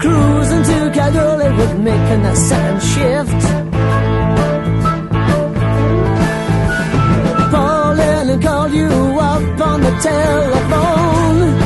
Cruising 0.01 0.65
to 0.71 0.79
Calgary 0.99 1.51
with 1.59 1.75
Mick 1.87 2.07
in 2.15 2.23
the 2.23 2.35
second 2.35 2.83
shift. 2.83 3.43
And 8.31 8.43
call 8.43 8.69
you 8.69 8.89
up 8.89 9.61
on 9.61 9.81
the 9.81 9.91
telephone. 10.03 11.58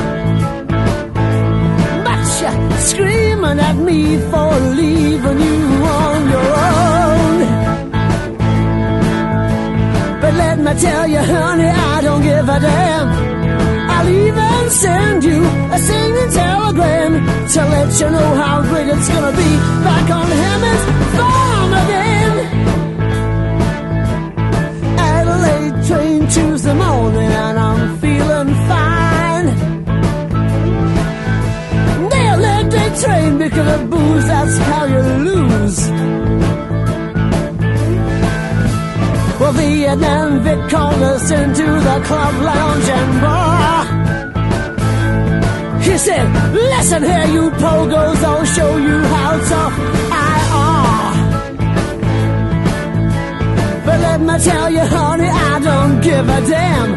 You 2.43 2.51
screaming 2.91 3.61
at 3.61 3.77
me 3.77 4.19
for 4.31 4.51
leaving 4.81 5.41
you 5.47 5.61
on 6.03 6.21
your 6.35 6.51
own. 6.73 7.37
But 10.21 10.35
let 10.35 10.59
me 10.59 10.73
tell 10.81 11.07
you, 11.07 11.23
honey, 11.35 11.71
I 11.95 12.01
don't 12.03 12.23
give 12.23 12.49
a 12.57 12.59
damn. 12.69 13.09
I'll 13.95 14.09
even 14.09 14.71
send 14.71 15.23
you 15.23 15.41
a 15.77 15.79
singing 15.79 16.31
telegram 16.41 17.13
to 17.53 17.61
let 17.75 18.01
you 18.01 18.09
know 18.11 18.35
how 18.43 18.63
great 18.63 18.89
it's 18.89 19.09
gonna 19.09 19.37
be 19.37 19.51
back 19.87 20.11
on 20.11 20.29
Hammond's 20.43 20.85
farm 21.17 21.73
again. 21.83 22.35
Adelaide 24.99 25.77
train 25.87 26.21
Tuesday 26.29 26.75
morning, 26.75 27.33
and 27.45 27.59
because 33.43 33.81
of 33.81 33.91
booze, 33.91 34.27
that's 34.27 34.57
how 34.59 34.85
you 34.85 35.03
lose. 35.29 35.79
Well, 39.41 39.53
Vietnam 39.53 40.41
Vic 40.45 40.61
called 40.71 41.03
us 41.03 41.31
into 41.31 41.67
the 41.89 41.97
club 42.09 42.35
lounge 42.51 42.89
and 42.99 43.21
bar. 43.21 43.85
He 45.81 45.99
said, 45.99 46.27
listen 46.55 47.03
here, 47.03 47.27
you 47.35 47.51
pogos, 47.63 48.23
I'll 48.31 48.45
show 48.45 48.77
you 48.77 48.99
how 49.15 49.33
tough 49.53 49.75
I 50.31 50.35
are. 50.69 51.15
But 53.87 53.99
let 54.07 54.21
me 54.21 54.39
tell 54.45 54.71
you, 54.71 54.85
honey, 54.97 55.31
I 55.51 55.59
don't 55.69 56.01
give 56.01 56.29
a 56.29 56.41
damn. 56.55 56.91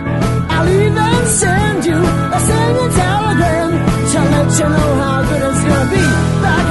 I'll 0.54 0.70
even 0.70 1.26
send 1.42 1.86
you 1.86 2.00
a 2.38 2.40
singing 2.40 2.92
telegram 3.02 3.95
you 4.58 4.62
know 4.62 4.70
how 4.70 5.22
good 5.22 5.42
it's 5.52 5.64
gonna 5.66 5.92
be 5.92 6.65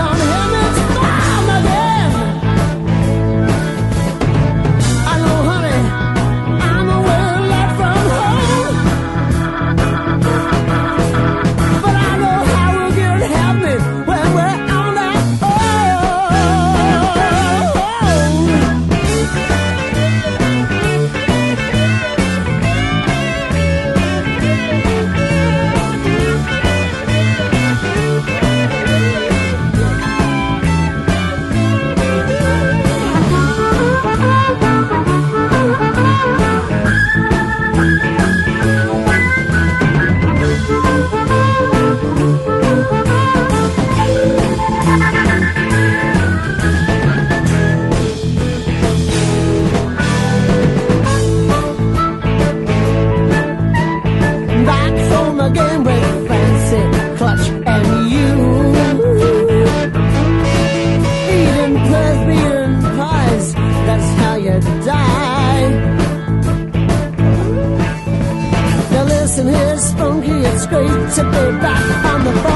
Now 69.36 69.42
listen 69.42 69.54
here, 69.54 69.78
Spunky, 69.78 70.30
it's 70.30 70.66
great 70.66 70.86
to 70.86 71.24
be 71.24 71.58
back 71.58 72.04
on 72.04 72.24
the 72.24 72.32
farm. 72.40 72.53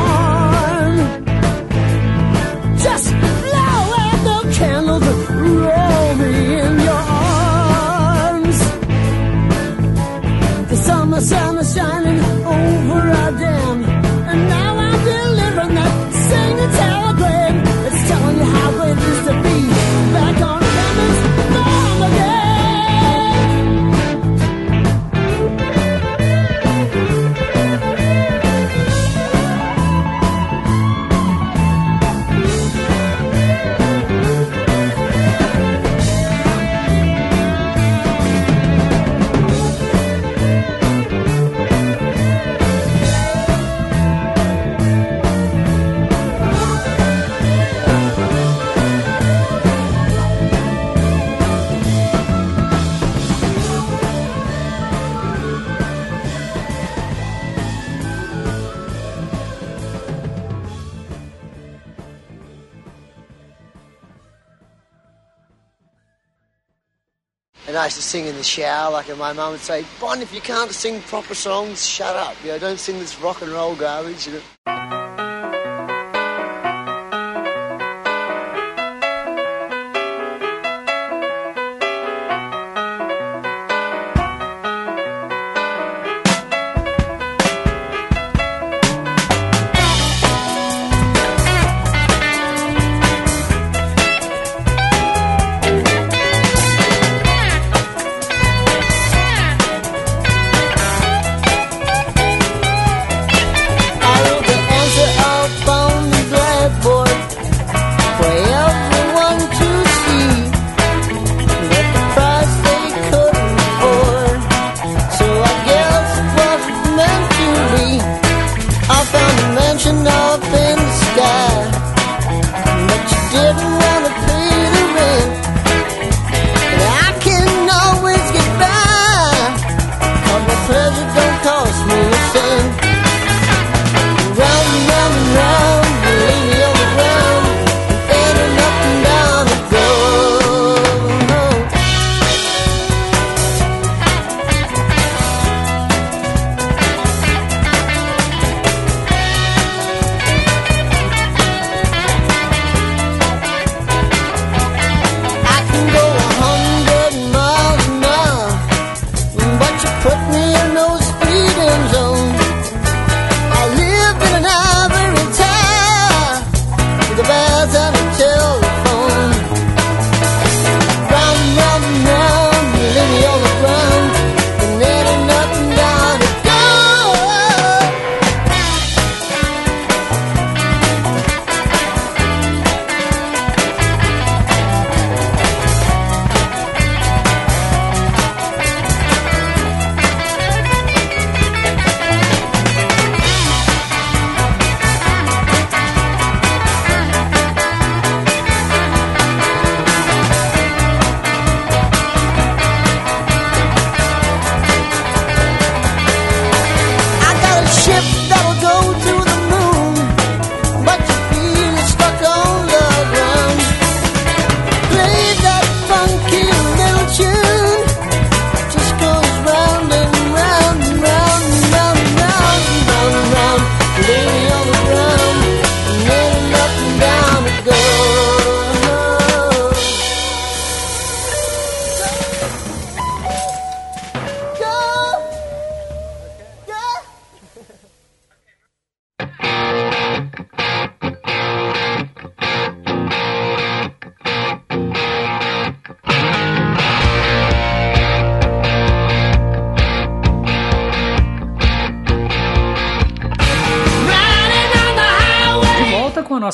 Sing 68.08 68.26
in 68.26 68.36
the 68.36 68.42
shower, 68.42 68.90
like 68.90 69.10
and 69.10 69.18
my 69.18 69.34
mum 69.34 69.52
would 69.52 69.60
say, 69.60 69.84
Bon, 70.00 70.22
if 70.22 70.32
you 70.32 70.40
can't 70.40 70.70
sing 70.70 71.02
proper 71.02 71.34
songs, 71.34 71.86
shut 71.86 72.16
up. 72.16 72.34
You 72.42 72.52
know, 72.52 72.58
don't 72.58 72.80
sing 72.80 72.98
this 72.98 73.20
rock 73.20 73.42
and 73.42 73.50
roll 73.50 73.76
garbage. 73.76 74.26
You 74.26 74.40
know. 74.66 74.77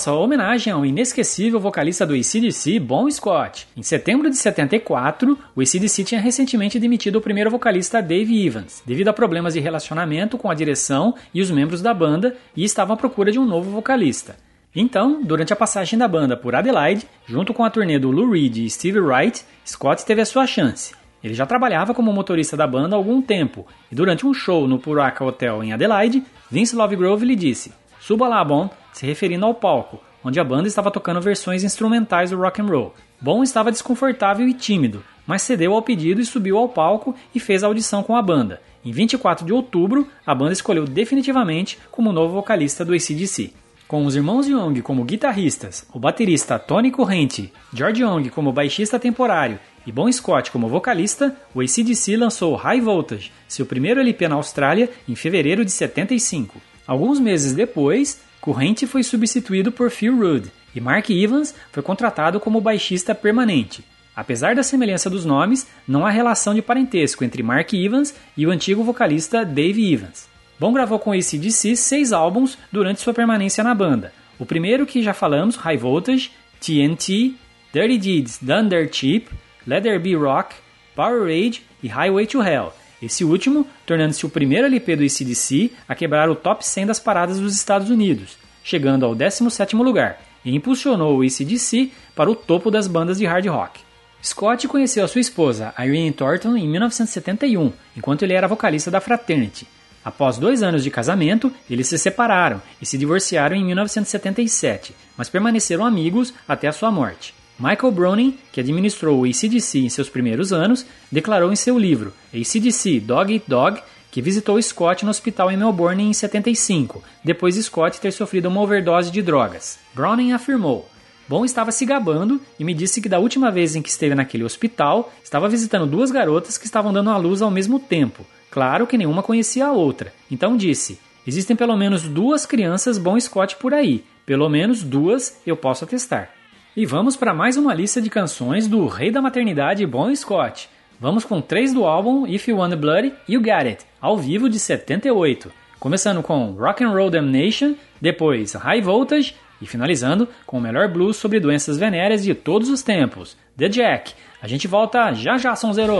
Nossa 0.04 0.12
homenagem 0.12 0.70
ao 0.70 0.84
inesquecível 0.84 1.58
vocalista 1.58 2.04
do 2.04 2.12
ACDC, 2.12 2.78
Bon 2.78 3.10
Scott. 3.10 3.66
Em 3.74 3.82
setembro 3.82 4.28
de 4.28 4.36
74, 4.36 5.38
o 5.56 5.62
ACDC 5.62 6.04
tinha 6.04 6.20
recentemente 6.20 6.78
demitido 6.78 7.16
o 7.16 7.22
primeiro 7.22 7.50
vocalista 7.50 8.02
Dave 8.02 8.46
Evans, 8.46 8.82
devido 8.84 9.08
a 9.08 9.14
problemas 9.14 9.54
de 9.54 9.60
relacionamento 9.60 10.36
com 10.36 10.50
a 10.50 10.54
direção 10.54 11.14
e 11.32 11.40
os 11.40 11.50
membros 11.50 11.80
da 11.80 11.94
banda, 11.94 12.36
e 12.54 12.64
estava 12.64 12.92
à 12.92 12.96
procura 12.98 13.32
de 13.32 13.38
um 13.38 13.46
novo 13.46 13.70
vocalista. 13.70 14.36
Então, 14.76 15.22
durante 15.22 15.54
a 15.54 15.56
passagem 15.56 15.98
da 15.98 16.06
banda 16.06 16.36
por 16.36 16.54
Adelaide, 16.54 17.06
junto 17.26 17.54
com 17.54 17.64
a 17.64 17.70
turnê 17.70 17.98
do 17.98 18.10
Lou 18.10 18.30
Reed 18.30 18.58
e 18.58 18.68
Steve 18.68 19.00
Wright, 19.00 19.42
Scott 19.66 20.04
teve 20.04 20.20
a 20.20 20.26
sua 20.26 20.46
chance. 20.46 20.94
Ele 21.22 21.32
já 21.32 21.46
trabalhava 21.46 21.94
como 21.94 22.12
motorista 22.12 22.58
da 22.58 22.66
banda 22.66 22.94
há 22.94 22.98
algum 22.98 23.22
tempo, 23.22 23.66
e 23.90 23.94
durante 23.94 24.26
um 24.26 24.34
show 24.34 24.68
no 24.68 24.78
Puraca 24.78 25.24
Hotel 25.24 25.64
em 25.64 25.72
Adelaide, 25.72 26.22
Vince 26.50 26.76
Lovegrove 26.76 27.24
lhe 27.24 27.34
disse: 27.34 27.72
Suba 28.06 28.28
lá, 28.28 28.44
Bon, 28.44 28.68
se 28.92 29.06
referindo 29.06 29.46
ao 29.46 29.54
palco, 29.54 29.98
onde 30.22 30.38
a 30.38 30.44
banda 30.44 30.68
estava 30.68 30.90
tocando 30.90 31.22
versões 31.22 31.64
instrumentais 31.64 32.28
do 32.28 32.36
rock 32.36 32.60
and 32.60 32.66
roll. 32.66 32.94
Bon 33.18 33.42
estava 33.42 33.72
desconfortável 33.72 34.46
e 34.46 34.52
tímido, 34.52 35.02
mas 35.26 35.40
cedeu 35.40 35.72
ao 35.72 35.80
pedido 35.80 36.20
e 36.20 36.26
subiu 36.26 36.58
ao 36.58 36.68
palco 36.68 37.16
e 37.34 37.40
fez 37.40 37.64
a 37.64 37.66
audição 37.66 38.02
com 38.02 38.14
a 38.14 38.20
banda. 38.20 38.60
Em 38.84 38.92
24 38.92 39.46
de 39.46 39.54
outubro, 39.54 40.06
a 40.26 40.34
banda 40.34 40.52
escolheu 40.52 40.84
definitivamente 40.84 41.78
como 41.90 42.12
novo 42.12 42.34
vocalista 42.34 42.84
do 42.84 42.92
ACDC. 42.92 43.54
Com 43.88 44.04
os 44.04 44.14
irmãos 44.14 44.46
Young 44.46 44.82
como 44.82 45.02
guitarristas, 45.02 45.86
o 45.90 45.98
baterista 45.98 46.58
Tony 46.58 46.90
Corrente, 46.90 47.50
George 47.72 48.02
Young 48.02 48.28
como 48.28 48.52
baixista 48.52 48.98
temporário 48.98 49.58
e 49.86 49.90
Bon 49.90 50.12
Scott 50.12 50.50
como 50.50 50.68
vocalista, 50.68 51.34
o 51.54 51.62
ACDC 51.62 52.18
lançou 52.18 52.54
High 52.54 52.82
Voltage, 52.82 53.32
seu 53.48 53.64
primeiro 53.64 53.98
LP 53.98 54.28
na 54.28 54.34
Austrália, 54.34 54.90
em 55.08 55.14
fevereiro 55.14 55.64
de 55.64 55.70
75. 55.70 56.73
Alguns 56.86 57.18
meses 57.18 57.52
depois, 57.52 58.20
Corrente 58.40 58.86
foi 58.86 59.02
substituído 59.02 59.72
por 59.72 59.90
Phil 59.90 60.16
Rudd 60.16 60.48
e 60.74 60.80
Mark 60.80 61.08
Evans 61.08 61.54
foi 61.72 61.82
contratado 61.82 62.38
como 62.38 62.60
baixista 62.60 63.14
permanente. 63.14 63.84
Apesar 64.14 64.54
da 64.54 64.62
semelhança 64.62 65.08
dos 65.08 65.24
nomes, 65.24 65.66
não 65.88 66.04
há 66.04 66.10
relação 66.10 66.54
de 66.54 66.62
parentesco 66.62 67.24
entre 67.24 67.42
Mark 67.42 67.72
Evans 67.72 68.14
e 68.36 68.46
o 68.46 68.50
antigo 68.50 68.84
vocalista 68.84 69.44
Dave 69.44 69.92
Evans. 69.92 70.28
Bon 70.60 70.72
gravou 70.72 70.98
com 70.98 71.12
ACDC 71.12 71.74
seis 71.74 72.12
álbuns 72.12 72.56
durante 72.70 73.00
sua 73.00 73.14
permanência 73.14 73.64
na 73.64 73.74
banda. 73.74 74.12
O 74.38 74.46
primeiro 74.46 74.86
que 74.86 75.02
já 75.02 75.14
falamos, 75.14 75.56
High 75.56 75.78
Voltage, 75.78 76.30
TNT, 76.60 77.34
Dirty 77.72 77.98
Deeds 77.98 78.38
Dirt 78.40 78.94
Cheap, 78.94 79.28
Let 79.66 79.82
There 79.82 79.98
Be 79.98 80.14
Rock, 80.14 80.54
Power 80.94 81.22
Rage 81.22 81.62
e 81.82 81.88
Highway 81.88 82.26
to 82.26 82.42
Hell. 82.42 82.72
Esse 83.04 83.22
último 83.22 83.66
tornando-se 83.84 84.24
o 84.24 84.30
primeiro 84.30 84.66
LP 84.66 84.96
do 84.96 85.02
ACDC 85.02 85.72
a 85.86 85.94
quebrar 85.94 86.30
o 86.30 86.34
top 86.34 86.66
100 86.66 86.86
das 86.86 86.98
paradas 86.98 87.38
dos 87.38 87.54
Estados 87.54 87.90
Unidos, 87.90 88.38
chegando 88.62 89.04
ao 89.04 89.14
17º 89.14 89.82
lugar, 89.82 90.22
e 90.42 90.54
impulsionou 90.56 91.18
o 91.18 91.22
ACDC 91.22 91.92
para 92.16 92.30
o 92.30 92.34
topo 92.34 92.70
das 92.70 92.86
bandas 92.86 93.18
de 93.18 93.26
hard 93.26 93.46
rock. 93.46 93.80
Scott 94.22 94.66
conheceu 94.66 95.04
a 95.04 95.08
sua 95.08 95.20
esposa, 95.20 95.74
Irene 95.78 96.12
Thornton, 96.12 96.56
em 96.56 96.66
1971, 96.66 97.72
enquanto 97.94 98.22
ele 98.22 98.32
era 98.32 98.48
vocalista 98.48 98.90
da 98.90 99.02
Fraternity. 99.02 99.68
Após 100.02 100.38
dois 100.38 100.62
anos 100.62 100.82
de 100.82 100.90
casamento, 100.90 101.52
eles 101.68 101.88
se 101.88 101.98
separaram 101.98 102.62
e 102.80 102.86
se 102.86 102.96
divorciaram 102.96 103.54
em 103.54 103.64
1977, 103.66 104.94
mas 105.14 105.28
permaneceram 105.28 105.84
amigos 105.84 106.32
até 106.48 106.68
a 106.68 106.72
sua 106.72 106.90
morte. 106.90 107.34
Michael 107.58 107.92
Browning, 107.92 108.38
que 108.52 108.60
administrou 108.60 109.20
o 109.20 109.24
ACDC 109.24 109.78
em 109.78 109.88
seus 109.88 110.08
primeiros 110.08 110.52
anos, 110.52 110.84
declarou 111.10 111.52
em 111.52 111.56
seu 111.56 111.78
livro 111.78 112.12
ACDC 112.32 113.00
Dog 113.00 113.32
Eat 113.32 113.44
Dog 113.46 113.80
que 114.10 114.22
visitou 114.22 114.62
Scott 114.62 115.04
no 115.04 115.10
hospital 115.10 115.50
em 115.50 115.56
Melbourne 115.56 116.04
em 116.04 116.12
75, 116.12 117.02
depois 117.24 117.56
de 117.56 117.62
Scott 117.64 118.00
ter 118.00 118.12
sofrido 118.12 118.46
uma 118.46 118.60
overdose 118.60 119.10
de 119.10 119.20
drogas. 119.20 119.76
Browning 119.92 120.30
afirmou: 120.30 120.88
Bon 121.28 121.44
estava 121.44 121.72
se 121.72 121.84
gabando 121.84 122.40
e 122.56 122.62
me 122.62 122.74
disse 122.74 123.00
que 123.00 123.08
da 123.08 123.18
última 123.18 123.50
vez 123.50 123.74
em 123.74 123.82
que 123.82 123.88
esteve 123.88 124.14
naquele 124.14 124.44
hospital, 124.44 125.12
estava 125.22 125.48
visitando 125.48 125.84
duas 125.84 126.12
garotas 126.12 126.56
que 126.56 126.64
estavam 126.64 126.92
dando 126.92 127.10
à 127.10 127.16
luz 127.16 127.42
ao 127.42 127.50
mesmo 127.50 127.80
tempo. 127.80 128.24
Claro 128.52 128.86
que 128.86 128.96
nenhuma 128.96 129.20
conhecia 129.20 129.66
a 129.66 129.72
outra. 129.72 130.12
Então 130.30 130.56
disse: 130.56 131.00
Existem 131.26 131.56
pelo 131.56 131.76
menos 131.76 132.02
duas 132.02 132.46
crianças 132.46 132.98
Bon 132.98 133.18
Scott 133.18 133.56
por 133.56 133.74
aí. 133.74 134.04
Pelo 134.24 134.48
menos 134.48 134.84
duas 134.84 135.40
eu 135.44 135.56
posso 135.56 135.82
atestar. 135.82 136.30
E 136.76 136.84
vamos 136.84 137.16
para 137.16 137.32
mais 137.32 137.56
uma 137.56 137.72
lista 137.72 138.02
de 138.02 138.10
canções 138.10 138.66
do 138.66 138.88
rei 138.88 139.08
da 139.08 139.22
maternidade 139.22 139.86
Bon 139.86 140.12
Scott. 140.12 140.68
Vamos 140.98 141.24
com 141.24 141.40
três 141.40 141.72
do 141.72 141.84
álbum 141.84 142.26
If 142.26 142.48
You 142.48 142.56
Want 142.56 142.74
Blood, 142.74 143.12
You 143.28 143.40
Got 143.40 143.68
It, 143.68 143.86
ao 144.00 144.18
vivo 144.18 144.48
de 144.48 144.58
78. 144.58 145.52
Começando 145.78 146.20
com 146.20 146.50
Rock 146.50 146.82
and 146.82 146.90
Roll 146.90 147.10
Damnation, 147.10 147.74
depois 148.00 148.54
High 148.54 148.80
Voltage 148.80 149.36
e 149.62 149.66
finalizando 149.66 150.28
com 150.44 150.58
o 150.58 150.60
melhor 150.60 150.88
blues 150.88 151.16
sobre 151.16 151.38
doenças 151.38 151.78
venéreas 151.78 152.24
de 152.24 152.34
todos 152.34 152.68
os 152.68 152.82
tempos, 152.82 153.36
The 153.56 153.68
Jack. 153.68 154.12
A 154.42 154.48
gente 154.48 154.66
volta 154.66 155.12
já 155.14 155.38
já, 155.38 155.54
Som 155.54 155.72
Zero. 155.72 155.98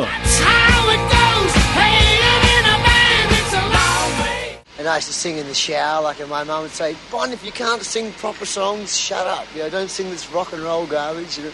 And 4.85 4.91
I 4.91 4.97
used 4.97 5.07
to 5.07 5.15
sing 5.15 5.39
in 5.39 5.47
the 5.47 5.55
shower, 5.55 6.03
like 6.03 6.21
and 6.21 6.29
my 6.29 6.45
mum 6.45 6.61
would 6.61 6.71
say, 6.71 6.95
Bon, 7.11 7.33
if 7.33 7.43
you 7.43 7.53
can't 7.53 7.81
sing 7.81 8.13
proper 8.13 8.45
songs, 8.45 8.95
shut 8.95 9.27
up. 9.27 9.47
You 9.55 9.63
know, 9.63 9.71
don't 9.71 9.89
sing 9.89 10.11
this 10.11 10.31
rock 10.31 10.53
and 10.53 10.61
roll 10.61 10.85
garbage. 10.85 11.39
You 11.39 11.45
know. 11.45 11.53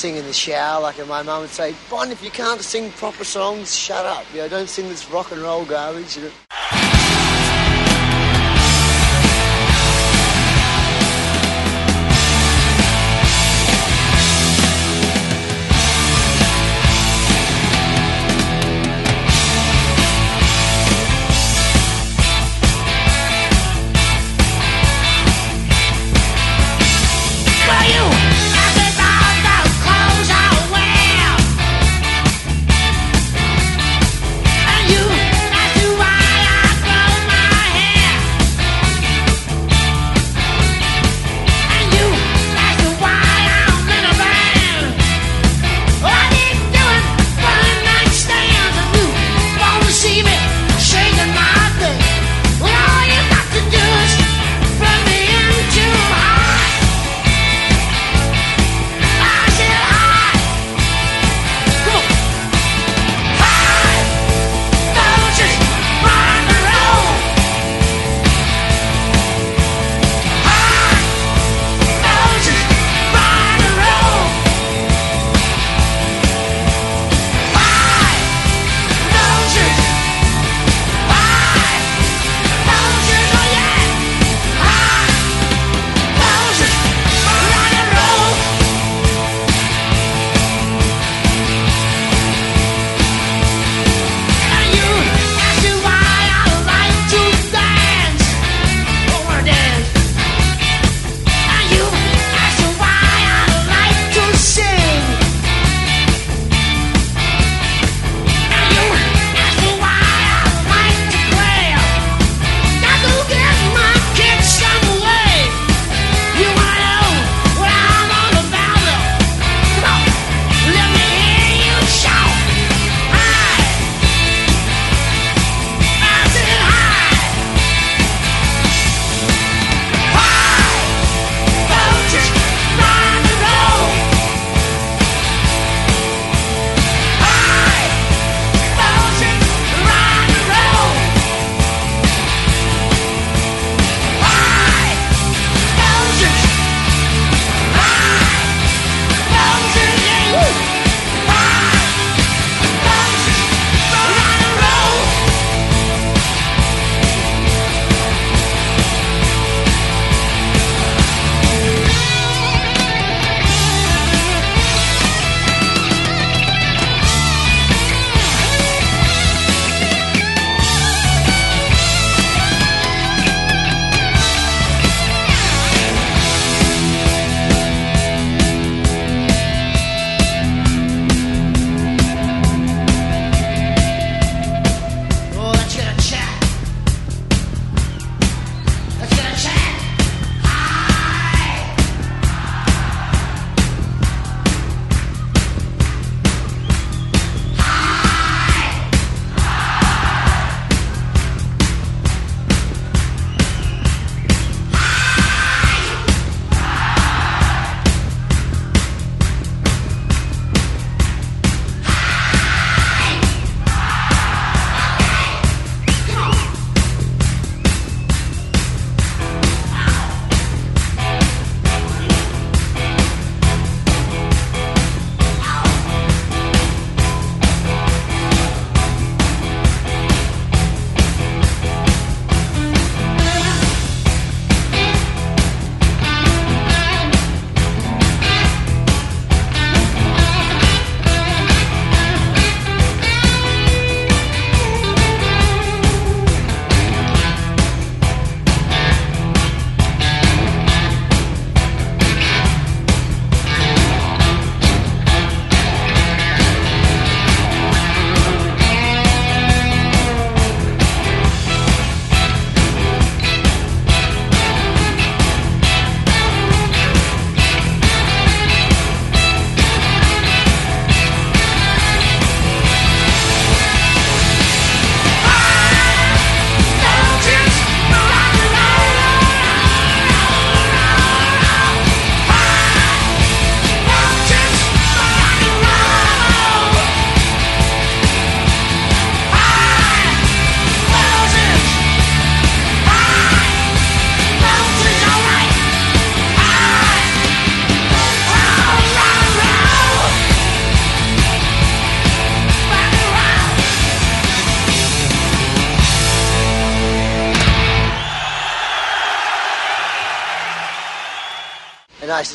Sing 0.00 0.16
in 0.16 0.24
the 0.24 0.32
shower, 0.32 0.80
like 0.80 0.98
and 0.98 1.06
my 1.06 1.20
mum 1.22 1.42
would 1.42 1.50
say, 1.50 1.74
Bon, 1.90 2.10
if 2.10 2.24
you 2.24 2.30
can't 2.30 2.62
sing 2.62 2.90
proper 2.92 3.22
songs, 3.22 3.74
shut 3.74 4.06
up. 4.06 4.24
You 4.32 4.38
know, 4.38 4.48
don't 4.48 4.68
sing 4.68 4.88
this 4.88 5.10
rock 5.10 5.30
and 5.30 5.42
roll 5.42 5.66
garbage. 5.66 6.16
You 6.16 6.22
know. 6.22 6.49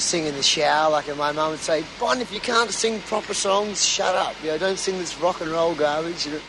sing 0.06 0.28
in 0.28 0.36
the 0.36 0.44
shower. 0.44 0.92
Like, 0.92 1.08
and 1.08 1.18
my 1.18 1.32
mum 1.32 1.52
would 1.52 1.60
say, 1.60 1.84
Bon, 2.00 2.22
if 2.22 2.32
you 2.32 2.40
can't 2.40 2.70
sing 2.70 3.00
proper 3.02 3.34
songs, 3.34 3.84
shut 3.84 4.16
up. 4.16 4.36
You 4.44 4.52
know, 4.52 4.58
don't 4.60 4.78
sing 4.78 5.00
this 5.00 5.20
rock 5.20 5.42
and 5.42 5.50
roll 5.50 5.74
garbage. 5.74 6.28
You 6.28 6.34
know? 6.34 6.40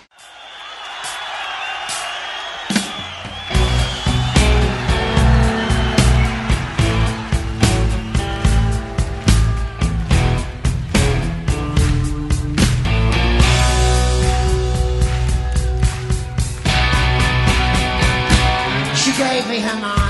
She 18.95 19.13
gave 19.17 19.49
me 19.49 19.61
her 19.61 19.81
mind 19.81 20.06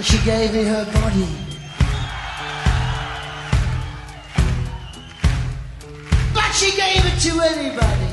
and 0.00 0.06
she 0.06 0.24
gave 0.24 0.54
me 0.54 0.64
her 0.64 0.86
body. 0.94 1.28
But 6.32 6.52
she 6.52 6.70
gave 6.74 7.04
it 7.04 7.20
to 7.20 7.40
anybody. 7.42 8.09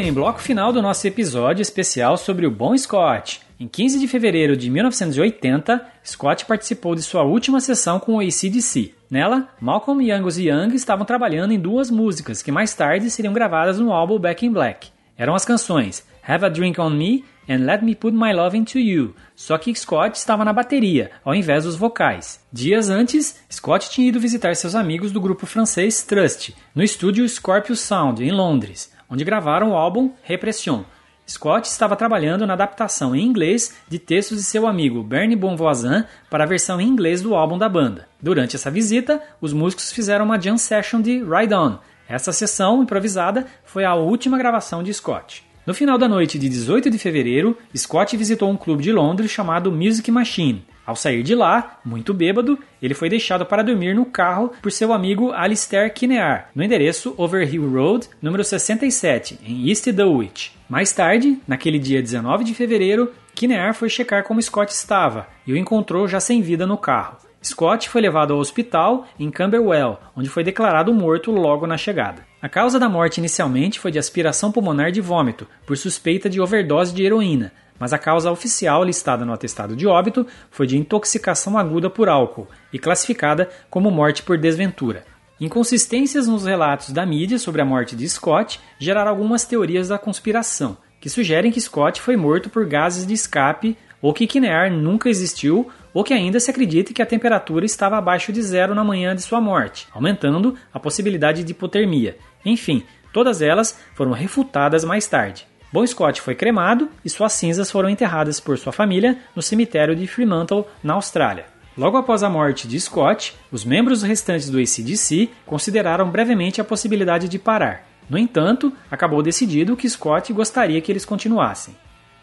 Bem, 0.00 0.14
bloco 0.14 0.40
final 0.40 0.72
do 0.72 0.80
nosso 0.80 1.06
episódio 1.06 1.60
especial 1.60 2.16
sobre 2.16 2.46
o 2.46 2.50
Bom 2.50 2.74
Scott. 2.74 3.42
Em 3.60 3.68
15 3.68 3.98
de 3.98 4.08
fevereiro 4.08 4.56
de 4.56 4.70
1980, 4.70 5.86
Scott 6.02 6.46
participou 6.46 6.94
de 6.94 7.02
sua 7.02 7.22
última 7.22 7.60
sessão 7.60 8.00
com 8.00 8.14
o 8.14 8.20
ACDC. 8.20 8.94
Nela, 9.10 9.50
Malcolm 9.60 10.02
e 10.02 10.10
Angus 10.10 10.38
Young 10.38 10.74
estavam 10.74 11.04
trabalhando 11.04 11.52
em 11.52 11.60
duas 11.60 11.90
músicas 11.90 12.40
que 12.40 12.50
mais 12.50 12.74
tarde 12.74 13.10
seriam 13.10 13.34
gravadas 13.34 13.78
no 13.78 13.92
álbum 13.92 14.18
Back 14.18 14.46
in 14.46 14.50
Black. 14.50 14.88
Eram 15.18 15.34
as 15.34 15.44
canções 15.44 16.02
Have 16.26 16.46
a 16.46 16.48
Drink 16.48 16.80
on 16.80 16.88
Me 16.88 17.22
and 17.46 17.66
Let 17.66 17.82
Me 17.82 17.94
Put 17.94 18.16
My 18.16 18.32
Love 18.32 18.56
Into 18.56 18.78
You, 18.78 19.14
só 19.36 19.58
que 19.58 19.74
Scott 19.74 20.16
estava 20.16 20.46
na 20.46 20.52
bateria, 20.52 21.10
ao 21.22 21.34
invés 21.34 21.64
dos 21.64 21.76
vocais. 21.76 22.40
Dias 22.50 22.88
antes, 22.88 23.38
Scott 23.52 23.90
tinha 23.90 24.08
ido 24.08 24.18
visitar 24.18 24.56
seus 24.56 24.74
amigos 24.74 25.12
do 25.12 25.20
grupo 25.20 25.44
francês 25.44 26.02
Trust, 26.02 26.54
no 26.74 26.82
estúdio 26.82 27.28
Scorpio 27.28 27.76
Sound, 27.76 28.24
em 28.24 28.30
Londres, 28.30 28.89
onde 29.10 29.24
gravaram 29.24 29.70
o 29.70 29.76
álbum 29.76 30.12
Repression. 30.22 30.84
Scott 31.28 31.68
estava 31.68 31.94
trabalhando 31.94 32.46
na 32.46 32.54
adaptação 32.54 33.14
em 33.14 33.24
inglês 33.24 33.76
de 33.88 33.98
textos 33.98 34.38
de 34.38 34.44
seu 34.44 34.66
amigo 34.66 35.02
Bernie 35.02 35.36
Bonvoisin 35.36 36.04
para 36.28 36.44
a 36.44 36.46
versão 36.46 36.80
em 36.80 36.88
inglês 36.88 37.22
do 37.22 37.34
álbum 37.34 37.56
da 37.56 37.68
banda. 37.68 38.08
Durante 38.20 38.56
essa 38.56 38.70
visita, 38.70 39.22
os 39.40 39.52
músicos 39.52 39.92
fizeram 39.92 40.24
uma 40.24 40.40
jam 40.40 40.58
session 40.58 41.00
de 41.00 41.22
Ride 41.22 41.54
On. 41.54 41.78
Essa 42.08 42.32
sessão 42.32 42.82
improvisada 42.82 43.46
foi 43.64 43.84
a 43.84 43.94
última 43.94 44.36
gravação 44.36 44.82
de 44.82 44.92
Scott. 44.92 45.44
No 45.64 45.72
final 45.72 45.96
da 45.96 46.08
noite 46.08 46.36
de 46.36 46.48
18 46.48 46.90
de 46.90 46.98
fevereiro, 46.98 47.56
Scott 47.76 48.16
visitou 48.16 48.50
um 48.50 48.56
clube 48.56 48.82
de 48.82 48.90
Londres 48.90 49.30
chamado 49.30 49.70
Music 49.70 50.10
Machine. 50.10 50.64
Ao 50.90 50.96
sair 50.96 51.22
de 51.22 51.36
lá, 51.36 51.78
muito 51.84 52.12
bêbado, 52.12 52.58
ele 52.82 52.94
foi 52.94 53.08
deixado 53.08 53.46
para 53.46 53.62
dormir 53.62 53.94
no 53.94 54.04
carro 54.04 54.50
por 54.60 54.72
seu 54.72 54.92
amigo 54.92 55.30
Alistair 55.30 55.94
Kinear, 55.94 56.50
no 56.52 56.64
endereço 56.64 57.14
Overhill 57.16 57.70
Road, 57.70 58.08
número 58.20 58.42
67, 58.42 59.38
em 59.46 59.68
East 59.68 59.88
Dulwich. 59.92 60.50
Mais 60.68 60.92
tarde, 60.92 61.38
naquele 61.46 61.78
dia 61.78 62.02
19 62.02 62.42
de 62.42 62.56
fevereiro, 62.56 63.12
Kinear 63.36 63.72
foi 63.72 63.88
checar 63.88 64.24
como 64.24 64.42
Scott 64.42 64.72
estava 64.72 65.28
e 65.46 65.52
o 65.52 65.56
encontrou 65.56 66.08
já 66.08 66.18
sem 66.18 66.42
vida 66.42 66.66
no 66.66 66.76
carro. 66.76 67.18
Scott 67.40 67.88
foi 67.88 68.00
levado 68.00 68.32
ao 68.32 68.40
hospital 68.40 69.06
em 69.16 69.30
Camberwell, 69.30 69.96
onde 70.16 70.28
foi 70.28 70.42
declarado 70.42 70.92
morto 70.92 71.30
logo 71.30 71.68
na 71.68 71.76
chegada. 71.76 72.26
A 72.42 72.48
causa 72.48 72.80
da 72.80 72.88
morte 72.88 73.18
inicialmente 73.18 73.78
foi 73.78 73.92
de 73.92 73.98
aspiração 74.00 74.50
pulmonar 74.50 74.90
de 74.90 75.00
vômito, 75.00 75.46
por 75.64 75.76
suspeita 75.76 76.28
de 76.28 76.40
overdose 76.40 76.92
de 76.92 77.04
heroína, 77.04 77.52
mas 77.80 77.94
a 77.94 77.98
causa 77.98 78.30
oficial 78.30 78.84
listada 78.84 79.24
no 79.24 79.32
atestado 79.32 79.74
de 79.74 79.86
óbito 79.86 80.26
foi 80.50 80.66
de 80.66 80.76
intoxicação 80.76 81.56
aguda 81.56 81.88
por 81.88 82.10
álcool 82.10 82.46
e 82.70 82.78
classificada 82.78 83.48
como 83.70 83.90
morte 83.90 84.22
por 84.22 84.36
desventura. 84.36 85.04
Inconsistências 85.40 86.28
nos 86.28 86.44
relatos 86.44 86.90
da 86.90 87.06
mídia 87.06 87.38
sobre 87.38 87.62
a 87.62 87.64
morte 87.64 87.96
de 87.96 88.06
Scott 88.06 88.60
geraram 88.78 89.10
algumas 89.10 89.46
teorias 89.46 89.88
da 89.88 89.98
conspiração, 89.98 90.76
que 91.00 91.08
sugerem 91.08 91.50
que 91.50 91.60
Scott 91.60 92.02
foi 92.02 92.14
morto 92.14 92.50
por 92.50 92.66
gases 92.66 93.06
de 93.06 93.14
escape 93.14 93.74
ou 94.02 94.12
que 94.12 94.26
Kinear 94.26 94.70
nunca 94.70 95.08
existiu 95.08 95.70
ou 95.94 96.04
que 96.04 96.12
ainda 96.12 96.38
se 96.38 96.50
acredite 96.50 96.92
que 96.92 97.00
a 97.00 97.06
temperatura 97.06 97.64
estava 97.64 97.96
abaixo 97.96 98.32
de 98.32 98.42
zero 98.42 98.74
na 98.74 98.84
manhã 98.84 99.16
de 99.16 99.22
sua 99.22 99.40
morte, 99.40 99.88
aumentando 99.92 100.54
a 100.72 100.78
possibilidade 100.78 101.42
de 101.42 101.52
hipotermia. 101.52 102.18
Enfim, 102.44 102.84
todas 103.12 103.40
elas 103.40 103.78
foram 103.94 104.12
refutadas 104.12 104.84
mais 104.84 105.06
tarde. 105.06 105.49
Bon 105.72 105.86
Scott 105.86 106.20
foi 106.20 106.34
cremado 106.34 106.88
e 107.04 107.08
suas 107.08 107.32
cinzas 107.32 107.70
foram 107.70 107.88
enterradas 107.88 108.40
por 108.40 108.58
sua 108.58 108.72
família 108.72 109.18
no 109.36 109.42
cemitério 109.42 109.94
de 109.94 110.04
Fremantle, 110.06 110.66
na 110.82 110.94
Austrália. 110.94 111.46
Logo 111.78 111.96
após 111.96 112.24
a 112.24 112.28
morte 112.28 112.66
de 112.66 112.78
Scott, 112.80 113.36
os 113.52 113.64
membros 113.64 114.02
restantes 114.02 114.50
do 114.50 114.58
ACDC 114.58 115.30
consideraram 115.46 116.10
brevemente 116.10 116.60
a 116.60 116.64
possibilidade 116.64 117.28
de 117.28 117.38
parar. 117.38 117.86
No 118.08 118.18
entanto, 118.18 118.72
acabou 118.90 119.22
decidido 119.22 119.76
que 119.76 119.88
Scott 119.88 120.32
gostaria 120.32 120.80
que 120.80 120.90
eles 120.90 121.04
continuassem. 121.04 121.76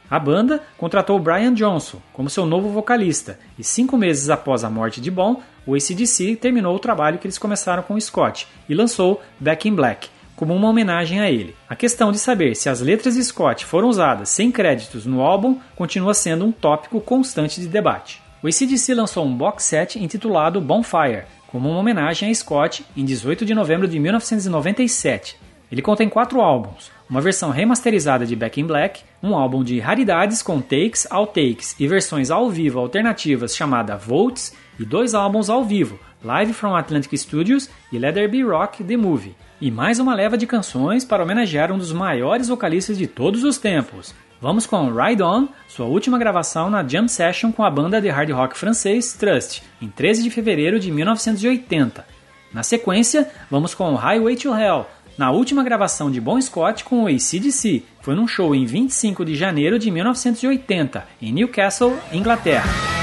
A 0.10 0.20
banda 0.20 0.62
contratou 0.78 1.18
Brian 1.18 1.54
Johnson 1.54 2.02
como 2.12 2.30
seu 2.30 2.46
novo 2.46 2.70
vocalista, 2.70 3.40
e 3.58 3.64
cinco 3.64 3.98
meses 3.98 4.30
após 4.30 4.66
a 4.66 4.70
morte 4.70 5.00
de 5.00 5.10
Bon, 5.10 5.42
o 5.66 5.74
ACDC 5.74 6.36
terminou 6.36 6.76
o 6.76 6.80
trabalho 6.80 7.18
que 7.18 7.28
eles 7.28 7.38
começaram 7.38 7.84
com 7.84 8.00
Scott 8.00 8.48
e 8.68 8.76
lançou 8.76 9.22
Back 9.40 9.68
in 9.68 9.76
Black, 9.76 10.10
como 10.38 10.56
uma 10.56 10.70
homenagem 10.70 11.20
a 11.20 11.30
ele. 11.30 11.56
A 11.68 11.76
questão 11.76 12.12
de 12.12 12.20
saber 12.20 12.56
se 12.56 12.70
as 12.70 12.80
letras 12.80 13.16
de 13.16 13.24
Scott 13.24 13.66
foram 13.66 13.90
usadas 13.90 14.30
sem 14.30 14.52
créditos 14.52 15.06
no 15.06 15.20
álbum 15.20 15.58
continua 15.76 16.14
sendo 16.14 16.46
um 16.46 16.52
tópico 16.52 17.02
constante 17.02 17.60
de 17.60 17.68
debate. 17.68 18.22
O 18.42 18.48
ACDC 18.48 18.94
lançou 18.94 19.26
um 19.26 19.36
box 19.36 19.64
set 19.64 19.98
intitulado 19.98 20.62
Bonfire, 20.62 21.24
como 21.48 21.68
uma 21.68 21.80
homenagem 21.80 22.30
a 22.30 22.36
Scott 22.36 22.86
em 22.96 23.04
18 23.04 23.44
de 23.44 23.56
novembro 23.56 23.88
de 23.88 24.00
1997. 24.00 25.38
Ele 25.72 25.82
contém 25.82 26.08
quatro 26.08 26.40
álbuns, 26.40 26.92
uma 27.10 27.20
versão 27.20 27.50
remasterizada 27.50 28.24
de 28.24 28.36
Back 28.36 28.62
in 28.62 28.68
Black, 28.68 29.02
um 29.24 29.36
álbum 29.36 29.64
de 29.64 29.80
raridades 29.80 30.44
com 30.44 30.62
takes, 30.62 31.08
outtakes 31.10 31.76
e 31.80 31.88
versões 31.88 32.30
ao 32.30 32.48
vivo 32.52 32.80
alternativas 32.80 33.56
chamada 33.56 33.98
Volts 33.98 34.54
e 34.80 34.86
dois 34.86 35.16
álbuns 35.16 35.50
ao 35.50 35.64
vivo, 35.64 36.00
Live 36.24 36.54
from 36.54 36.76
Atlantic 36.76 37.18
Studios 37.18 37.70
e 37.92 38.28
Be 38.28 38.44
Rock 38.44 38.84
The 38.84 38.96
Movie. 38.96 39.36
E 39.60 39.72
mais 39.72 40.00
uma 40.00 40.14
leva 40.14 40.38
de 40.38 40.46
canções 40.46 41.04
para 41.04 41.24
homenagear 41.24 41.72
um 41.72 41.80
dos 41.80 41.92
maiores 41.92 42.48
vocalistas 42.48 42.96
de 42.96 43.08
todos 43.08 43.44
os 43.44 43.58
tempos. 43.58 44.14
Vamos 44.40 44.68
com 44.68 44.92
Ride 44.94 45.24
On, 45.24 45.48
sua 45.68 45.88
última 45.88 46.20
gravação 46.20 46.70
na 46.70 46.88
Jam 46.88 47.08
Session 47.08 47.52
com 47.52 47.64
a 47.64 47.72
banda 47.72 48.00
de 48.00 48.08
hard 48.08 48.30
rock 48.30 48.56
francês 48.56 49.14
Trust, 49.14 49.64
em 49.82 49.88
13 49.88 50.22
de 50.22 50.30
fevereiro 50.30 50.80
de 50.80 50.92
1980. 50.92 52.06
Na 52.54 52.62
sequência, 52.62 53.32
vamos 53.50 53.74
com 53.74 53.96
Highway 53.96 54.36
to 54.36 54.56
Hell, 54.56 54.86
na 55.18 55.32
última 55.32 55.64
gravação 55.64 56.12
de 56.12 56.22
Bon 56.22 56.40
Scott 56.40 56.84
com 56.84 57.04
o 57.04 57.08
ACDC. 57.08 57.84
Foi 58.02 58.14
num 58.14 58.28
show 58.28 58.54
em 58.54 58.64
25 58.64 59.26
de 59.26 59.36
janeiro 59.36 59.80
de 59.80 59.90
1980, 59.90 61.04
em 61.20 61.34
Newcastle, 61.34 61.98
Inglaterra. 62.14 62.97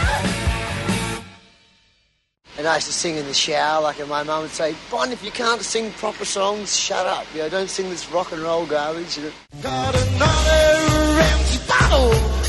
And 2.64 2.70
I 2.70 2.76
used 2.76 2.86
to 2.86 2.94
sing 2.94 3.16
in 3.16 3.26
the 3.26 3.34
shower, 3.34 3.82
like 3.82 4.00
and 4.00 4.08
my 4.08 4.22
mum 4.22 4.40
would 4.40 4.50
say, 4.50 4.74
Bon, 4.90 5.12
if 5.12 5.22
you 5.22 5.30
can't 5.30 5.60
sing 5.60 5.92
proper 5.98 6.24
songs, 6.24 6.74
shut 6.74 7.06
up. 7.06 7.26
You 7.34 7.40
know, 7.40 7.50
don't 7.50 7.68
sing 7.68 7.90
this 7.90 8.10
rock 8.10 8.32
and 8.32 8.40
roll 8.40 8.64
garbage. 8.64 9.18
You 9.18 9.24
know. 9.24 9.32
Got 9.60 9.94
another 9.94 11.20
empty 11.20 11.58
bottle. 11.68 12.43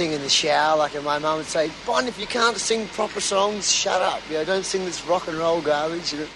Sing 0.00 0.12
in 0.12 0.22
the 0.22 0.30
shower, 0.30 0.78
like 0.78 0.94
and 0.94 1.04
my 1.04 1.18
mum 1.18 1.36
would 1.36 1.44
say, 1.44 1.70
Bon, 1.84 2.08
if 2.08 2.18
you 2.18 2.26
can't 2.26 2.56
sing 2.56 2.88
proper 2.88 3.20
songs, 3.20 3.70
shut 3.70 4.00
up. 4.00 4.22
You 4.30 4.36
know, 4.36 4.46
don't 4.46 4.64
sing 4.64 4.86
this 4.86 5.04
rock 5.06 5.28
and 5.28 5.36
roll 5.36 5.60
garbage. 5.60 6.14
You 6.14 6.20
know. 6.20 6.26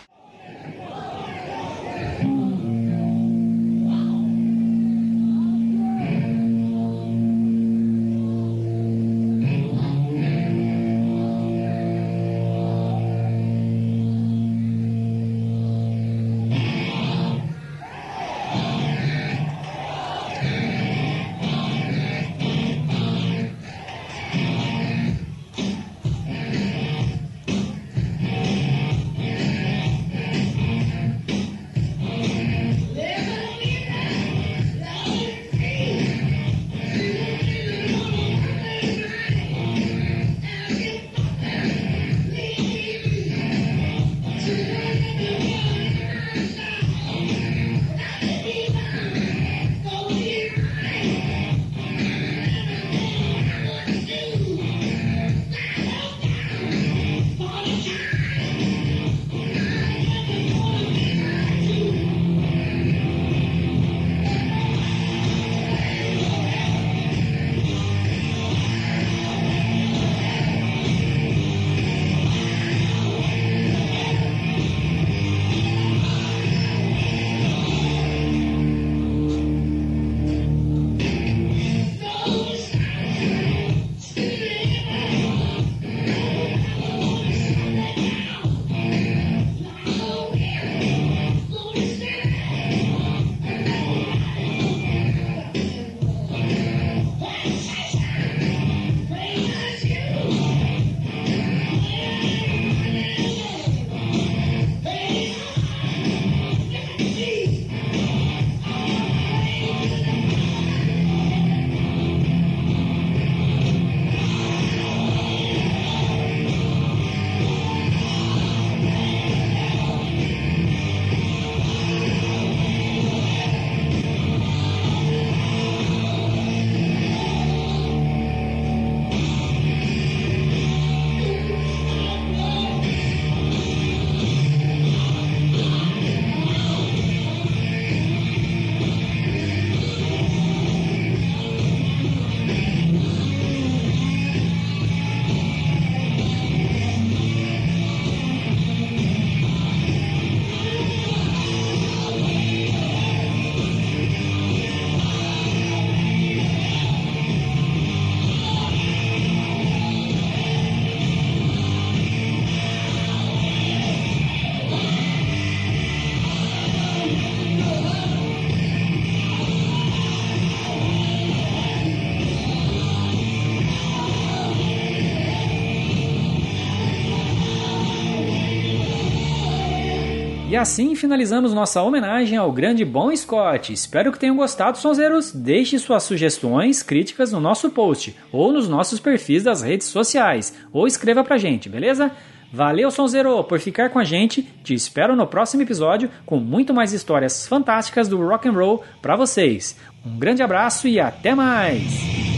Assim 180.65 180.95
finalizamos 180.95 181.53
nossa 181.53 181.83
homenagem 181.83 182.39
ao 182.39 182.51
grande 182.51 182.87
Bon 182.87 183.15
Scott. 183.15 183.71
Espero 183.71 184.11
que 184.11 184.19
tenham 184.19 184.35
gostado, 184.35 184.79
sonzeiros. 184.79 185.31
Deixe 185.31 185.79
suas 185.79 186.05
sugestões, 186.05 186.83
críticas 186.83 187.31
no 187.31 187.39
nosso 187.39 187.69
post 187.69 188.17
ou 188.33 188.51
nos 188.51 188.67
nossos 188.67 188.99
perfis 188.99 189.43
das 189.43 189.61
redes 189.61 189.89
sociais, 189.89 190.57
ou 190.73 190.87
escreva 190.87 191.23
pra 191.23 191.37
gente, 191.37 191.69
beleza? 191.69 192.11
Valeu, 192.51 192.91
Sonzeiro, 192.91 193.45
por 193.45 193.61
ficar 193.61 193.91
com 193.91 193.99
a 193.99 194.05
gente. 194.05 194.41
Te 194.65 194.73
espero 194.73 195.15
no 195.15 195.27
próximo 195.27 195.63
episódio 195.63 196.11
com 196.25 196.39
muito 196.39 196.73
mais 196.73 196.95
histórias 196.95 197.47
fantásticas 197.47 198.09
do 198.09 198.27
rock 198.27 198.49
and 198.49 198.53
roll 198.53 198.83
para 199.03 199.17
vocês. 199.17 199.77
Um 200.07 200.19
grande 200.19 200.43
abraço 200.43 200.89
e 200.89 200.99
até 200.99 201.35
mais. 201.35 202.34